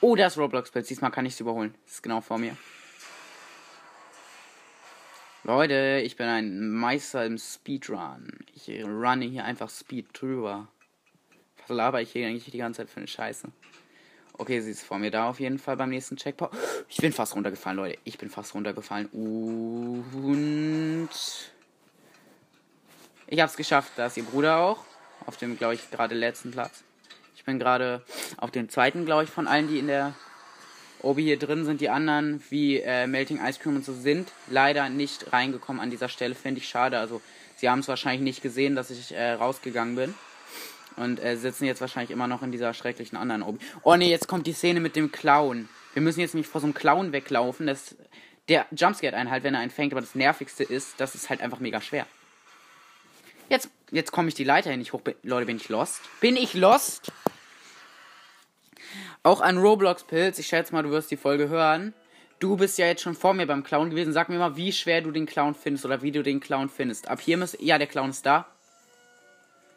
[0.00, 0.86] Oh, da ist Roblox-Pilz.
[0.86, 1.74] Diesmal kann ich es überholen.
[1.84, 2.56] Das ist genau vor mir.
[5.42, 8.28] Leute, ich bin ein Meister im Speedrun.
[8.54, 10.68] Ich runne hier einfach Speed drüber.
[11.58, 13.48] Was laber ich hier eigentlich die ganze Zeit für eine Scheiße?
[14.40, 16.50] Okay, sie ist vor mir da auf jeden Fall beim nächsten Checkpoint.
[16.88, 17.98] Ich bin fast runtergefallen, Leute.
[18.04, 19.06] Ich bin fast runtergefallen.
[19.12, 21.10] Und.
[23.26, 23.92] Ich hab's geschafft.
[23.96, 24.78] Da ist ihr Bruder auch.
[25.26, 26.84] Auf dem, glaube ich, gerade letzten Platz.
[27.36, 28.02] Ich bin gerade
[28.38, 30.14] auf dem zweiten, glaube ich, von allen, die in der
[31.02, 31.82] Obi hier drin sind.
[31.82, 36.08] Die anderen, wie äh, Melting Ice Cream und so, sind leider nicht reingekommen an dieser
[36.08, 36.34] Stelle.
[36.34, 36.98] Finde ich schade.
[36.98, 37.20] Also,
[37.56, 40.14] sie haben es wahrscheinlich nicht gesehen, dass ich äh, rausgegangen bin.
[40.96, 43.58] Und äh, sitzen jetzt wahrscheinlich immer noch in dieser schrecklichen anderen Obi.
[43.82, 45.68] Oh ne, jetzt kommt die Szene mit dem Clown.
[45.94, 47.66] Wir müssen jetzt nicht vor so einem Clown weglaufen.
[47.66, 47.96] Das,
[48.48, 49.92] der Jumpscare einen halt, wenn er einen fängt.
[49.92, 52.06] Aber das Nervigste ist, das ist halt einfach mega schwer.
[53.48, 54.80] Jetzt, jetzt komme ich die Leiter hin.
[54.80, 55.02] Ich hoch.
[55.22, 56.00] Leute, bin ich lost?
[56.20, 57.10] Bin ich lost?
[59.22, 60.38] Auch an Roblox Pilz.
[60.38, 61.92] Ich schätze mal, du wirst die Folge hören.
[62.38, 64.12] Du bist ja jetzt schon vor mir beim Clown gewesen.
[64.12, 67.08] Sag mir mal, wie schwer du den Clown findest oder wie du den Clown findest.
[67.08, 67.56] Ab hier muss.
[67.60, 68.46] Ja, der Clown ist da.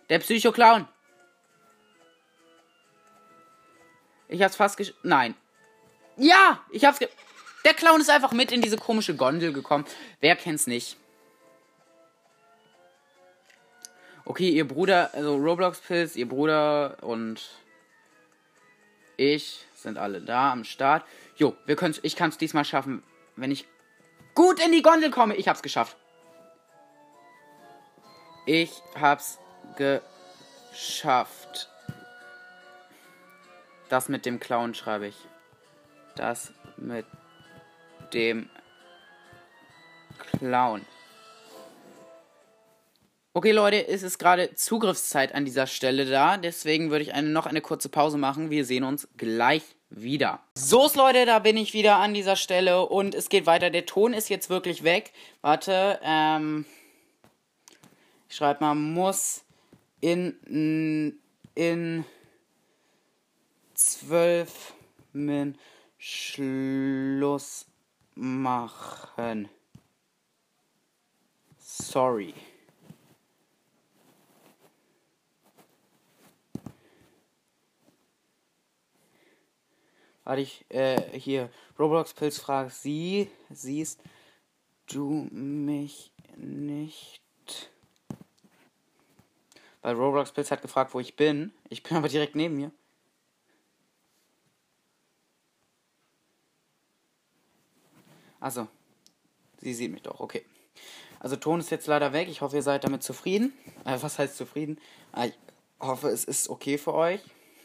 [0.10, 0.88] Der Psycho-Clown.
[4.34, 4.94] Ich hab's fast gesch...
[5.04, 5.36] Nein.
[6.18, 7.08] Ja, ich hab's ge...
[7.66, 9.86] Der Clown ist einfach mit in diese komische Gondel gekommen.
[10.22, 10.98] Wer kennt's nicht?
[14.26, 17.42] Okay, ihr Bruder, also Roblox Pilz, ihr Bruder und
[19.18, 21.06] ich sind alle da am Start.
[21.36, 23.04] Jo, wir können's, ich kann's diesmal schaffen,
[23.36, 23.66] wenn ich
[24.34, 25.36] gut in die Gondel komme.
[25.36, 25.96] Ich hab's geschafft.
[28.48, 29.38] Ich hab's
[29.78, 31.43] geschafft.
[33.94, 35.16] Das mit dem Clown schreibe ich.
[36.16, 37.06] Das mit
[38.12, 38.50] dem
[40.40, 40.84] Clown.
[43.36, 46.38] Okay, Leute, es ist gerade Zugriffszeit an dieser Stelle da.
[46.38, 48.50] Deswegen würde ich eine, noch eine kurze Pause machen.
[48.50, 50.40] Wir sehen uns gleich wieder.
[50.56, 53.70] So, Leute, da bin ich wieder an dieser Stelle und es geht weiter.
[53.70, 55.14] Der Ton ist jetzt wirklich weg.
[55.42, 56.66] Warte, ähm.
[58.28, 59.44] Ich schreibe mal, muss
[60.02, 61.14] in,
[61.54, 62.06] in
[63.92, 64.74] zwölf
[65.12, 65.58] Min
[65.98, 67.66] Schluss
[68.16, 69.50] machen.
[71.58, 72.34] Sorry.
[80.24, 84.02] Warte ich, äh, hier, Roblox Pilz fragt, sie, siehst
[84.88, 87.22] du mich nicht?
[89.82, 91.52] Weil Roblox Pilz hat gefragt, wo ich bin.
[91.70, 92.72] Ich bin aber direkt neben mir.
[98.44, 98.68] Also,
[99.62, 100.46] sie sieht mich doch, okay.
[101.22, 102.28] Also Ton ist jetzt leider weg.
[102.28, 103.54] Ich hoffe, ihr seid damit zufrieden.
[103.86, 104.82] Äh, was heißt zufrieden?
[105.14, 105.34] Ah, ich
[105.80, 107.22] hoffe, es ist okay für euch.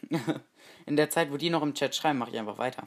[0.87, 2.87] In der Zeit, wo die noch im Chat schreiben, mache ich einfach weiter.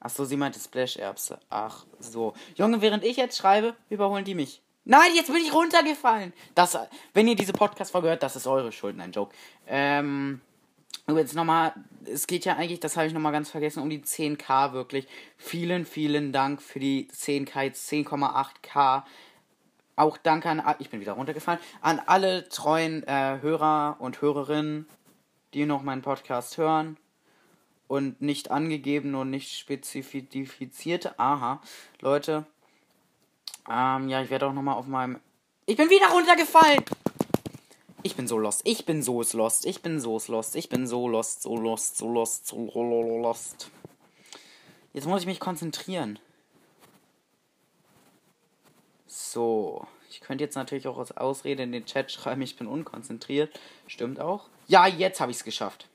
[0.00, 1.40] Ach so, sie meinte Splash-Erbse.
[1.48, 2.34] Ach so.
[2.54, 4.60] Junge, während ich jetzt schreibe, überholen die mich.
[4.84, 6.34] Nein, jetzt bin ich runtergefallen.
[6.54, 6.76] Das,
[7.14, 8.96] wenn ihr diese Podcast-Folge hört, das ist eure Schuld.
[8.96, 9.34] Nein, Joke.
[9.66, 10.42] Ähm,
[11.08, 11.74] jetzt nochmal,
[12.04, 15.08] es geht ja eigentlich, das habe ich nochmal ganz vergessen, um die 10k wirklich.
[15.36, 19.02] Vielen, vielen Dank für die 10k, jetzt 10,8k
[19.96, 24.88] auch danke an, ich bin wieder runtergefallen, an alle treuen äh, Hörer und Hörerinnen,
[25.54, 26.96] die noch meinen Podcast hören
[27.88, 31.18] und nicht angegeben und nicht spezifiziert.
[31.18, 31.60] Aha,
[32.00, 32.46] Leute,
[33.70, 35.20] ähm, ja, ich werde auch nochmal auf meinem,
[35.66, 36.82] ich bin wieder runtergefallen!
[38.04, 41.06] Ich bin so lost, ich bin so lost, ich bin so lost, ich bin so
[41.06, 43.70] lost, so lost, so lost, so lost.
[44.92, 46.18] Jetzt muss ich mich konzentrieren.
[49.06, 49.86] So.
[50.10, 53.58] Ich könnte jetzt natürlich auch als Ausrede in den Chat schreiben, ich bin unkonzentriert.
[53.86, 54.48] Stimmt auch.
[54.66, 55.88] Ja, jetzt habe ich es geschafft.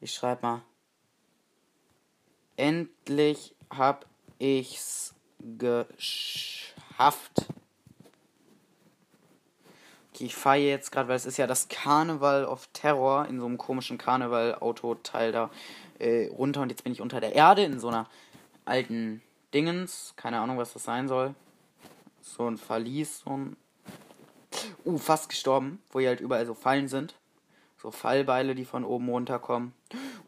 [0.00, 0.62] Ich schreibe mal.
[2.56, 4.06] Endlich hab
[4.38, 5.14] ich's
[5.58, 7.48] geschafft.
[10.20, 13.58] Ich fahre jetzt gerade, weil es ist ja das Karneval of Terror in so einem
[13.58, 15.50] komischen Karneval-Autoteil da
[15.98, 18.08] äh, runter und jetzt bin ich unter der Erde in so einer
[18.64, 19.22] alten
[19.54, 20.14] Dingens.
[20.16, 21.34] Keine Ahnung, was das sein soll.
[22.20, 23.56] So ein Verlies, so ein.
[24.84, 27.14] Uh, fast gestorben, wo hier halt überall so Fallen sind.
[27.80, 29.72] So Fallbeile, die von oben runterkommen.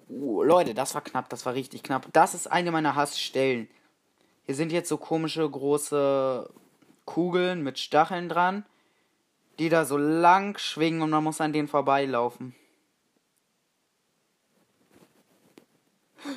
[0.09, 2.07] Uh, Leute, das war knapp, das war richtig knapp.
[2.12, 3.68] Das ist eine meiner Hassstellen.
[4.45, 6.49] Hier sind jetzt so komische große
[7.07, 8.64] Kugeln mit Stacheln dran,
[9.61, 12.54] die da so lang schwingen und man muss an denen vorbeilaufen.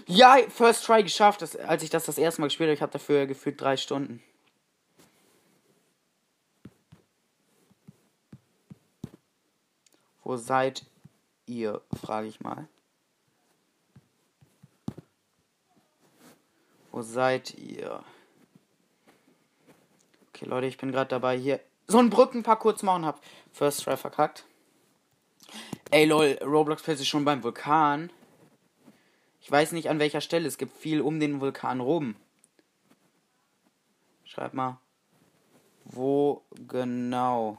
[0.08, 1.42] Ja, First Try geschafft.
[1.42, 4.22] Das, als ich das das erste Mal gespielt habe, ich habe dafür gefühlt drei Stunden.
[10.26, 10.86] Wo seid
[11.46, 12.68] ihr, frage ich mal.
[16.92, 18.04] Wo seid ihr?
[20.28, 23.22] Okay, Leute, ich bin gerade dabei, hier so ein Brückenpaar kurz machen hab.
[23.52, 24.46] First Try verkackt.
[25.92, 28.12] Ey, lol, Roblox ist schon beim Vulkan.
[29.42, 30.48] Ich weiß nicht an welcher Stelle.
[30.48, 32.16] Es gibt viel um den Vulkan rum.
[34.24, 34.80] Schreib mal.
[35.86, 37.58] Wo genau?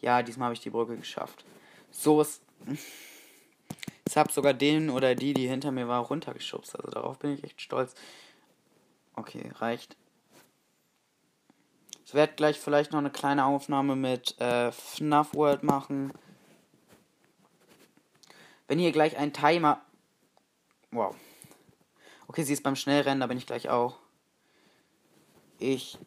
[0.00, 1.44] Ja, diesmal habe ich die Brücke geschafft.
[1.90, 2.42] So ist.
[4.08, 6.76] Ich habe sogar den oder die, die hinter mir war, runtergeschubst.
[6.76, 7.94] Also darauf bin ich echt stolz.
[9.14, 9.96] Okay, reicht.
[12.10, 16.12] Ich werde gleich vielleicht noch eine kleine Aufnahme mit äh, FNAF World machen.
[18.66, 19.80] Wenn hier gleich ein Timer.
[20.90, 21.14] Wow.
[22.26, 24.00] Okay, sie ist beim Schnellrennen, da bin ich gleich auch.
[25.60, 25.98] Ich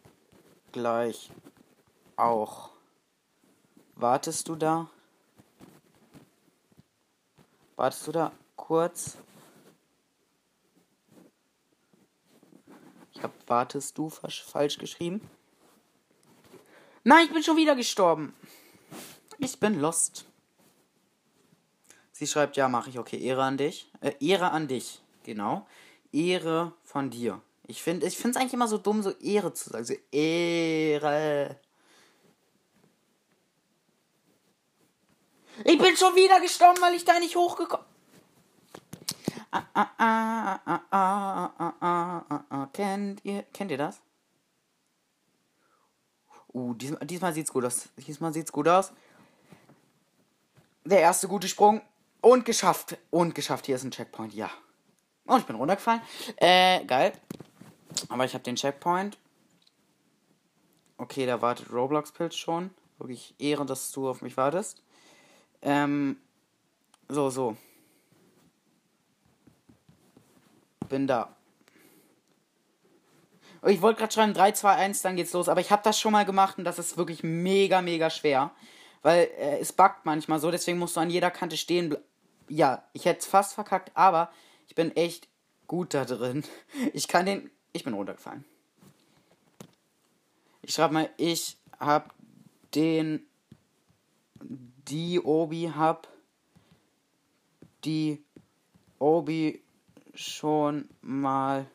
[0.74, 1.32] gleich
[2.18, 2.72] auch.
[3.96, 4.90] Wartest du da?
[7.78, 9.18] Wartest du da kurz?
[13.14, 15.22] Ich hab wartest du falsch geschrieben.
[17.04, 18.34] Nein, ich bin schon wieder gestorben.
[19.38, 20.26] Ich bin lost.
[22.12, 23.90] Sie schreibt, ja, mache ich, okay, Ehre an dich.
[24.02, 25.68] Äh, Ehre an dich, genau.
[26.12, 27.42] Ehre von dir.
[27.68, 29.86] Ich finde es ich eigentlich immer so dumm, so Ehre zu sagen.
[29.86, 31.60] So Ehre.
[35.66, 37.86] Ich bin schon wieder gestorben, weil ich da nicht hochgekommen
[39.54, 40.60] ah,
[40.92, 41.50] ah,
[41.80, 42.70] ah, ah.
[42.74, 44.02] Kennt ihr, kennt ihr das?
[46.54, 47.90] Uh, diesmal, diesmal sieht's gut aus.
[47.98, 48.94] Diesmal sieht's gut aus.
[50.86, 51.82] Der erste gute Sprung.
[52.22, 52.98] Und geschafft.
[53.10, 53.66] Und geschafft.
[53.66, 54.34] Hier ist ein Checkpoint.
[54.34, 54.50] Ja.
[55.26, 56.02] Und ich bin runtergefallen.
[56.38, 57.14] Äh, geil.
[58.10, 59.18] Aber ich habe den Checkpoint.
[60.98, 62.70] Okay, da wartet Roblox-Pilz schon.
[62.98, 64.82] Wirklich Ehre, dass du auf mich wartest.
[65.62, 66.18] Ähm,
[67.10, 67.58] so, so.
[70.88, 71.36] Bin da.
[73.66, 75.48] Ich wollte gerade schreiben 3, 2, 1, dann geht's los.
[75.48, 78.52] Aber ich habe das schon mal gemacht und das ist wirklich mega, mega schwer.
[79.02, 81.96] Weil äh, es buggt manchmal so, deswegen musst du an jeder Kante stehen.
[82.50, 84.32] Ja, ich hätte es fast verkackt, aber
[84.68, 85.28] ich bin echt
[85.68, 86.44] gut da drin.
[86.94, 87.50] Ich kann den.
[87.72, 88.44] Ich bin runtergefallen.
[90.62, 92.14] Ich schreibe mal, ich hab
[92.76, 93.26] den.
[94.42, 96.08] Die Obi hab.
[97.86, 98.24] Die
[99.00, 99.62] Obi
[100.14, 101.66] schon mal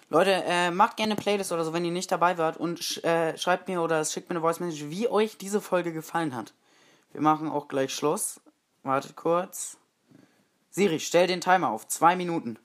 [0.09, 3.03] Leute, äh, macht gerne eine Playlist oder so, wenn ihr nicht dabei wart und sch
[3.03, 6.53] äh, schreibt mir oder schickt mir eine Voice Message, wie euch diese Folge gefallen hat.
[7.11, 8.39] Wir machen auch gleich Schluss.
[8.83, 9.77] Wartet kurz.
[10.69, 11.87] Siri, stell den Timer auf.
[11.87, 12.57] Zwei Minuten.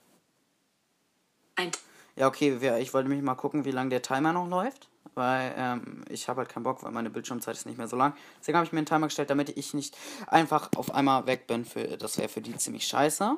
[1.57, 1.73] Ein.
[2.15, 4.89] Ja, okay, ich wollte mich mal gucken, wie lange der Timer noch läuft.
[5.15, 8.15] Weil ähm, ich habe halt keinen Bock, weil meine Bildschirmzeit ist nicht mehr so lang.
[8.41, 11.65] Deswegen habe ich mir einen Timer gestellt, damit ich nicht einfach auf einmal weg bin.
[11.65, 13.37] Für, das wäre für die ziemlich scheiße.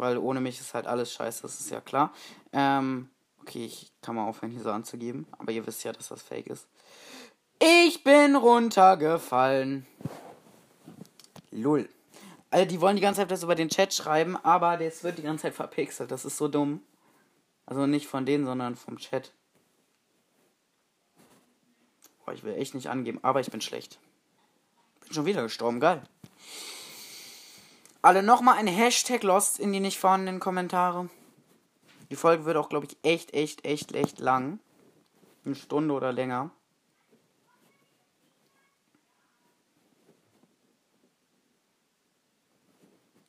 [0.00, 2.14] Weil ohne mich ist halt alles scheiße, das ist ja klar.
[2.54, 3.10] Ähm,
[3.42, 5.26] okay, ich kann mal aufhören, hier so anzugeben.
[5.38, 6.66] Aber ihr wisst ja, dass das fake ist.
[7.58, 9.86] Ich bin runtergefallen.
[11.50, 11.86] Lull.
[12.48, 15.22] Also die wollen die ganze Zeit das über den Chat schreiben, aber das wird die
[15.22, 16.10] ganze Zeit verpixelt.
[16.10, 16.80] Das ist so dumm.
[17.66, 19.34] Also nicht von denen, sondern vom Chat.
[22.24, 23.98] Boah, ich will echt nicht angeben, aber ich bin schlecht.
[25.02, 26.02] Bin schon wieder gestorben, geil.
[28.02, 31.10] Alle nochmal ein Hashtag Lost in die nicht vorhandenen Kommentare.
[32.08, 34.58] Die Folge wird auch, glaube ich, echt, echt, echt, echt lang.
[35.44, 36.50] Eine Stunde oder länger.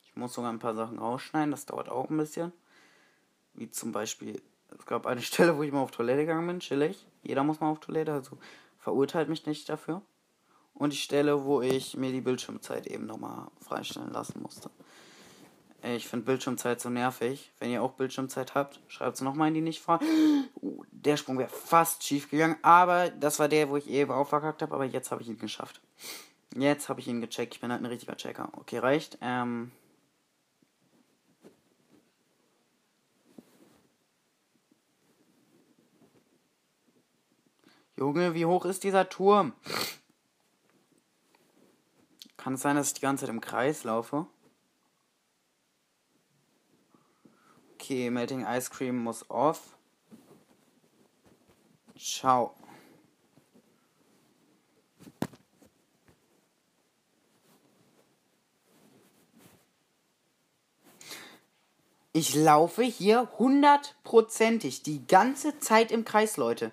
[0.06, 2.54] Ich muss sogar ein paar Sachen rausschneiden, das dauert auch ein bisschen.
[3.54, 4.42] Wie zum Beispiel,
[4.80, 7.06] es gab eine Stelle, wo ich mal auf Toilette gegangen bin, chillig.
[7.24, 8.38] Jeder muss mal auf Toilette, also
[8.78, 10.02] verurteilt mich nicht dafür.
[10.74, 14.72] Und die Stelle, wo ich mir die Bildschirmzeit eben nochmal freistellen lassen musste.
[15.84, 17.52] Ich finde Bildschirmzeit so nervig.
[17.60, 20.00] Wenn ihr auch Bildschirmzeit habt, schreibt es nochmal in die nicht vor.
[20.62, 24.28] Uh, der Sprung wäre fast schief gegangen, aber das war der, wo ich eben auch
[24.28, 25.82] verkackt habe, aber jetzt habe ich ihn geschafft.
[26.56, 27.56] Jetzt habe ich ihn gecheckt.
[27.56, 28.50] Ich bin halt ein richtiger Checker.
[28.54, 29.18] Okay, reicht.
[29.22, 29.72] Ähm,
[37.98, 39.54] Junge, wie hoch ist dieser Turm?
[42.42, 44.26] Kann es sein, dass ich die ganze Zeit im Kreis laufe?
[47.76, 49.78] Okay, Melting Ice Cream muss off.
[51.96, 52.56] Ciao.
[62.12, 66.72] Ich laufe hier hundertprozentig die ganze Zeit im Kreis, Leute.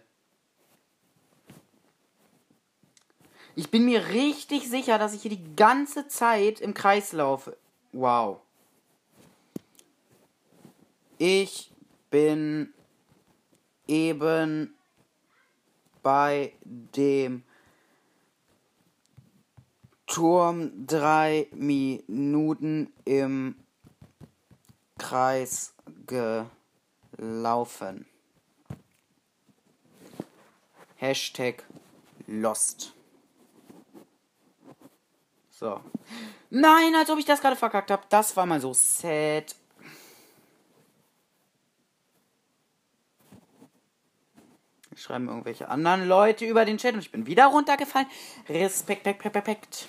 [3.59, 7.57] Ich bin mir richtig sicher, dass ich hier die ganze Zeit im Kreis laufe.
[7.91, 8.39] Wow.
[11.19, 11.73] Ich
[12.09, 12.73] bin
[13.89, 14.79] eben
[16.05, 17.43] bei dem
[20.07, 23.57] Turm drei Minuten im
[24.99, 25.75] Kreis
[27.17, 28.07] gelaufen.
[30.95, 31.65] Hashtag
[32.29, 32.95] Lost.
[35.59, 35.81] So.
[36.51, 38.05] Nein, als ob ich das gerade verkackt habe.
[38.11, 39.57] Das war mal so sad.
[44.95, 48.07] Schreiben irgendwelche anderen Leute über den Chat und ich bin wieder runtergefallen.
[48.49, 49.87] Respekt, Respekt, Respekt.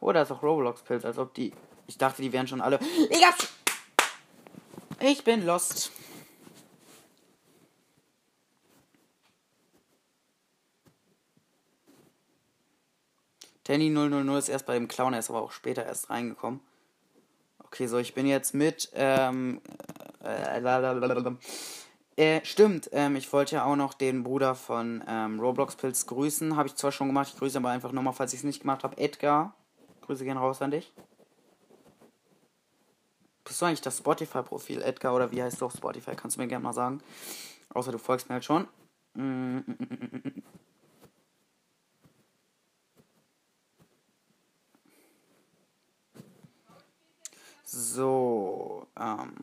[0.00, 1.52] Oh, da ist auch Roblox-Pilz, als ob die.
[1.86, 2.78] Ich dachte, die wären schon alle.
[3.10, 3.34] Egal!
[5.00, 5.92] Ich bin lost.
[13.68, 16.60] Danny 000 ist erst bei dem Clown, er ist aber auch später erst reingekommen.
[17.58, 19.60] Okay, so, ich bin jetzt mit, ähm,
[20.24, 20.58] äh,
[22.16, 26.56] äh, stimmt, ähm, ich wollte ja auch noch den Bruder von ähm, Roblox Pilz grüßen.
[26.56, 28.84] Habe ich zwar schon gemacht, ich grüße aber einfach nochmal, falls ich es nicht gemacht
[28.84, 28.96] habe.
[28.96, 29.54] Edgar,
[30.00, 30.94] Grüße gehen raus an dich.
[33.44, 36.16] Bist du eigentlich das Spotify-Profil, Edgar, oder wie heißt du auf Spotify?
[36.16, 37.02] Kannst du mir gerne mal sagen.
[37.74, 38.66] Außer du folgst mir halt schon.
[39.12, 40.42] Mm -mm -mm
[47.70, 49.34] So, ähm,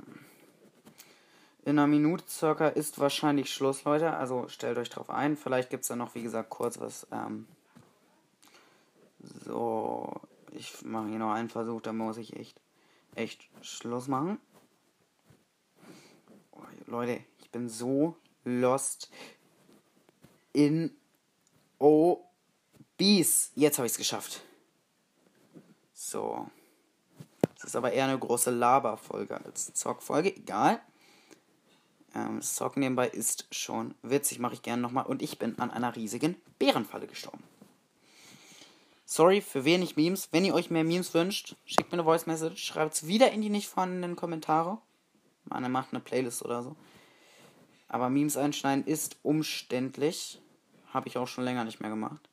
[1.64, 4.16] in einer Minute circa ist wahrscheinlich Schluss, Leute.
[4.16, 5.38] Also stellt euch drauf ein.
[5.38, 7.06] Vielleicht gibt es dann noch, wie gesagt, kurz was.
[7.12, 7.46] Ähm,
[9.46, 10.12] so,
[10.54, 12.60] ich mache hier noch einen Versuch, da muss ich echt,
[13.14, 14.40] echt Schluss machen.
[16.52, 19.12] Oh, Leute, ich bin so lost
[20.52, 20.98] in
[21.78, 23.52] OBs.
[23.54, 24.42] Jetzt habe ich es geschafft.
[25.94, 26.50] So
[27.66, 30.36] ist aber eher eine große Laberfolge als Zockfolge.
[30.36, 30.82] Egal.
[32.16, 35.06] Ähm, Zocken nebenbei ist schon witzig, mache ich gerne nochmal.
[35.06, 37.44] Und ich bin an einer riesigen Bärenfalle gestorben.
[39.06, 40.30] Sorry für wenig Memes.
[40.32, 42.64] Wenn ihr euch mehr Memes wünscht, schickt mir eine Voice Message.
[42.64, 44.80] Schreibt es wieder in die nicht vorhandenen Kommentare.
[45.44, 46.76] Man macht eine Playlist oder so.
[47.88, 50.42] Aber Memes einschneiden ist umständlich.
[50.92, 52.30] Habe ich auch schon länger nicht mehr gemacht.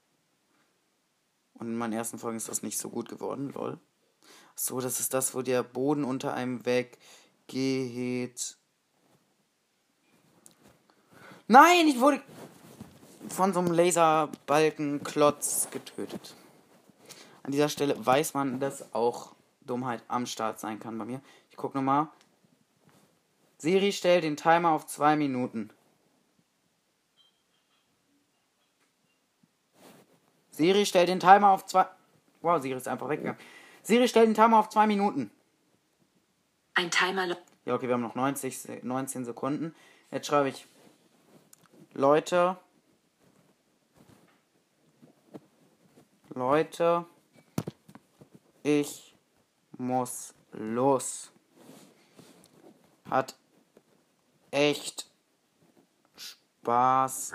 [1.55, 3.79] Und in meinen ersten Folgen ist das nicht so gut geworden, lol.
[4.55, 8.57] So, das ist das, wo der Boden unter einem weggeht.
[11.49, 12.23] Nein, ich wurde
[13.29, 16.35] von so einem Laserbalkenklotz getötet.
[17.43, 21.21] An dieser Stelle weiß man, dass auch Dummheit am Start sein kann bei mir.
[21.51, 22.09] Ich guck nochmal.
[23.59, 25.71] Siri stellt den Timer auf zwei Minuten.
[30.51, 31.87] Siri stellt den Timer auf zwei.
[32.41, 33.41] Wow, Siri ist einfach weggegangen.
[33.83, 35.31] Siri, stell den Timer auf zwei Minuten.
[36.75, 37.37] Ein Timer.
[37.65, 39.75] Ja, okay, wir haben noch 90, 19 Sekunden.
[40.11, 40.67] Jetzt schreibe ich
[41.93, 42.57] Leute.
[46.31, 47.05] Leute.
[48.63, 49.15] Ich
[49.77, 51.33] muss los.
[53.11, 53.37] Hat
[54.53, 55.11] echt
[56.17, 57.33] Spaß.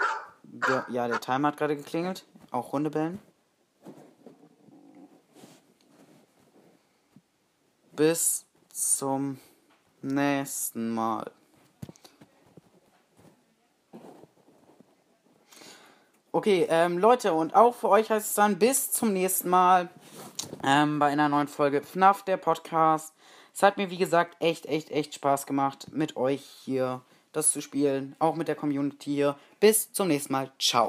[0.90, 2.26] Ja, der Timer hat gerade geklingelt.
[2.52, 3.20] Auch Hundebellen.
[7.98, 9.40] Bis zum
[10.04, 11.32] nächsten Mal.
[16.32, 19.90] Okay, ähm, Leute, und auch für euch heißt es dann bis zum nächsten Mal
[20.64, 23.16] ähm, bei einer neuen Folge FNAF, der Podcast.
[23.52, 27.62] Es hat mir, wie gesagt, echt, echt, echt Spaß gemacht, mit euch hier das zu
[27.62, 29.36] spielen, auch mit der Community hier.
[29.60, 30.52] Bis zum nächsten Mal.
[30.60, 30.86] Ciao.